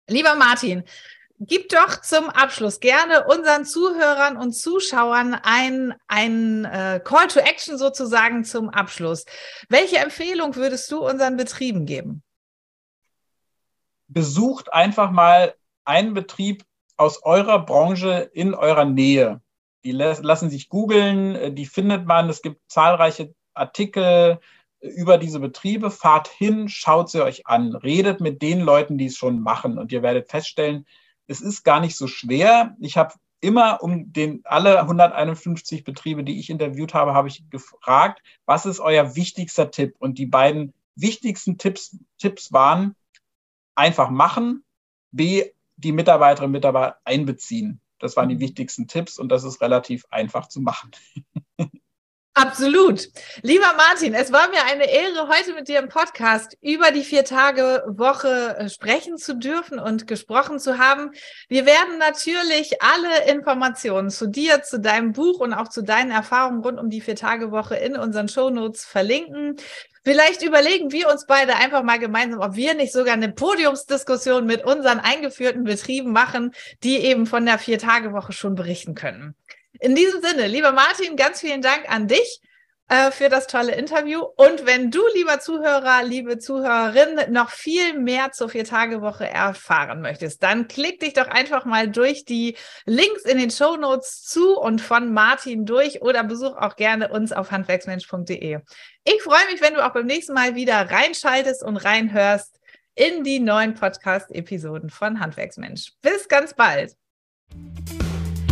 Lieber 0.08 0.34
Martin, 0.34 0.84
gib 1.39 1.69
doch 1.69 2.01
zum 2.01 2.29
Abschluss 2.31 2.79
gerne 2.79 3.27
unseren 3.27 3.65
Zuhörern 3.65 4.36
und 4.36 4.53
Zuschauern 4.53 5.36
ein, 5.36 5.93
ein 6.08 6.65
äh, 6.65 6.99
Call 7.03 7.27
to 7.27 7.39
Action 7.39 7.77
sozusagen 7.77 8.45
zum 8.45 8.69
Abschluss. 8.69 9.25
Welche 9.69 9.97
Empfehlung 9.97 10.55
würdest 10.55 10.91
du 10.91 11.08
unseren 11.08 11.38
Betrieben 11.38 11.86
geben? 11.86 12.23
Besucht 14.08 14.73
einfach 14.73 15.12
mal 15.12 15.53
einen 15.84 16.15
Betrieb 16.15 16.63
aus 16.97 17.23
eurer 17.23 17.65
Branche 17.65 18.29
in 18.34 18.53
eurer 18.53 18.86
Nähe. 18.86 19.41
Die 19.84 19.91
lassen 19.91 20.49
sich 20.49 20.69
googeln, 20.69 21.36
äh, 21.36 21.53
die 21.53 21.65
findet 21.65 22.05
man. 22.05 22.29
Es 22.29 22.41
gibt 22.41 22.62
zahlreiche 22.67 23.34
Artikel 23.53 24.39
äh, 24.79 24.88
über 24.88 25.17
diese 25.17 25.39
Betriebe. 25.39 25.91
Fahrt 25.91 26.27
hin, 26.27 26.69
schaut 26.69 27.10
sie 27.10 27.23
euch 27.23 27.47
an, 27.47 27.75
redet 27.75 28.21
mit 28.21 28.41
den 28.41 28.62
Leuten, 28.62 28.97
die 28.97 29.08
es 29.08 29.17
schon 29.17 29.41
machen 29.41 29.77
und 29.77 29.91
ihr 29.91 30.01
werdet 30.01 30.29
feststellen, 30.29 30.86
es 31.27 31.41
ist 31.41 31.63
gar 31.63 31.79
nicht 31.79 31.97
so 31.97 32.08
schwer. 32.08 32.75
Ich 32.79 32.97
habe 32.97 33.15
immer 33.39 33.81
um 33.84 34.12
den 34.12 34.41
alle 34.45 34.79
151 34.79 35.84
Betriebe, 35.84 36.23
die 36.23 36.39
ich 36.39 36.49
interviewt 36.49 36.93
habe, 36.93 37.13
habe 37.13 37.27
ich 37.27 37.49
gefragt, 37.49 38.21
was 38.45 38.65
ist 38.65 38.79
euer 38.79 39.15
wichtigster 39.15 39.71
Tipp? 39.71 39.95
Und 39.99 40.17
die 40.17 40.25
beiden 40.25 40.73
wichtigsten 40.95 41.58
Tipps, 41.58 41.97
Tipps 42.17 42.53
waren 42.53 42.95
einfach 43.75 44.10
machen, 44.10 44.63
B, 45.12 45.51
die 45.77 45.91
Mitarbeiterinnen 45.91 46.49
und 46.49 46.53
Mitarbeiter 46.53 46.99
einbeziehen. 47.03 47.81
Das 47.99 48.15
waren 48.15 48.29
die 48.29 48.35
mhm. 48.35 48.41
wichtigsten 48.41 48.88
Tipps 48.88 49.17
und 49.17 49.29
das 49.29 49.43
ist 49.43 49.61
relativ 49.61 50.05
einfach 50.09 50.47
zu 50.47 50.61
machen. 50.61 50.91
Absolut. 52.38 53.07
Lieber 53.43 53.73
Martin, 53.77 54.13
es 54.13 54.29
war 54.33 54.49
mir 54.49 54.65
eine 54.65 54.91
Ehre, 54.91 55.29
heute 55.29 55.53
mit 55.53 55.69
dir 55.69 55.79
im 55.79 55.88
Podcast 55.88 56.57
über 56.59 56.91
die 56.91 57.05
Vier-Tage-Woche 57.05 58.57
äh, 58.57 58.69
sprechen 58.69 59.17
zu 59.17 59.38
dürfen 59.38 59.79
und 59.79 60.05
gesprochen 60.05 60.59
zu 60.59 60.77
haben. 60.77 61.11
Wir 61.47 61.65
werden 61.65 61.97
natürlich 61.97 62.81
alle 62.81 63.31
Informationen 63.31 64.09
zu 64.09 64.27
dir, 64.27 64.63
zu 64.63 64.81
deinem 64.81 65.13
Buch 65.13 65.39
und 65.39 65.53
auch 65.53 65.69
zu 65.69 65.81
deinen 65.81 66.11
Erfahrungen 66.11 66.61
rund 66.61 66.77
um 66.77 66.89
die 66.89 66.99
Vier-Tage-Woche 66.99 67.77
in 67.77 67.95
unseren 67.95 68.27
Shownotes 68.27 68.83
verlinken. 68.83 69.55
Vielleicht 70.05 70.43
überlegen 70.43 70.91
wir 70.91 71.09
uns 71.09 71.25
beide 71.25 71.55
einfach 71.55 71.81
mal 71.81 71.97
gemeinsam, 71.97 72.39
ob 72.39 72.55
wir 72.55 72.75
nicht 72.75 72.93
sogar 72.93 73.15
eine 73.15 73.31
Podiumsdiskussion 73.31 74.45
mit 74.45 74.63
unseren 74.63 74.99
eingeführten 74.99 75.63
Betrieben 75.63 76.11
machen, 76.11 76.53
die 76.83 76.97
eben 76.97 77.25
von 77.25 77.43
der 77.43 77.57
Vier-Tage-Woche 77.57 78.31
schon 78.31 78.53
berichten 78.53 78.93
können. 78.93 79.33
In 79.79 79.95
diesem 79.95 80.21
Sinne, 80.21 80.45
lieber 80.45 80.71
Martin, 80.73 81.15
ganz 81.15 81.41
vielen 81.41 81.63
Dank 81.63 81.89
an 81.89 82.07
dich 82.07 82.39
äh, 82.87 83.11
für 83.11 83.29
das 83.29 83.47
tolle 83.47 83.73
Interview. 83.73 84.21
Und 84.21 84.65
wenn 84.65 84.91
du, 84.91 85.01
lieber 85.15 85.39
Zuhörer, 85.39 86.03
liebe 86.03 86.37
Zuhörerin, 86.37 87.31
noch 87.31 87.49
viel 87.49 87.97
mehr 87.97 88.31
zur 88.31 88.49
Vier-Tage-Woche 88.49 89.27
erfahren 89.27 90.01
möchtest, 90.01 90.43
dann 90.43 90.67
klick 90.67 90.99
dich 90.99 91.13
doch 91.13 91.27
einfach 91.27 91.65
mal 91.65 91.89
durch 91.89 92.25
die 92.25 92.57
Links 92.85 93.23
in 93.23 93.37
den 93.37 93.49
Show 93.49 93.75
Notes 93.75 94.23
zu 94.23 94.57
und 94.57 94.81
von 94.81 95.13
Martin 95.13 95.65
durch 95.65 96.01
oder 96.01 96.23
besuch 96.23 96.55
auch 96.57 96.75
gerne 96.75 97.09
uns 97.09 97.31
auf 97.31 97.51
handwerksmensch.de. 97.51 98.59
Ich 99.03 99.21
freue 99.23 99.45
mich, 99.51 99.61
wenn 99.61 99.73
du 99.73 99.85
auch 99.85 99.93
beim 99.93 100.05
nächsten 100.05 100.33
Mal 100.33 100.55
wieder 100.55 100.89
reinschaltest 100.89 101.63
und 101.63 101.77
reinhörst 101.77 102.59
in 102.95 103.23
die 103.23 103.39
neuen 103.39 103.73
Podcast-Episoden 103.73 104.89
von 104.89 105.19
Handwerksmensch. 105.19 105.93
Bis 106.01 106.27
ganz 106.27 106.53
bald. 106.53 106.95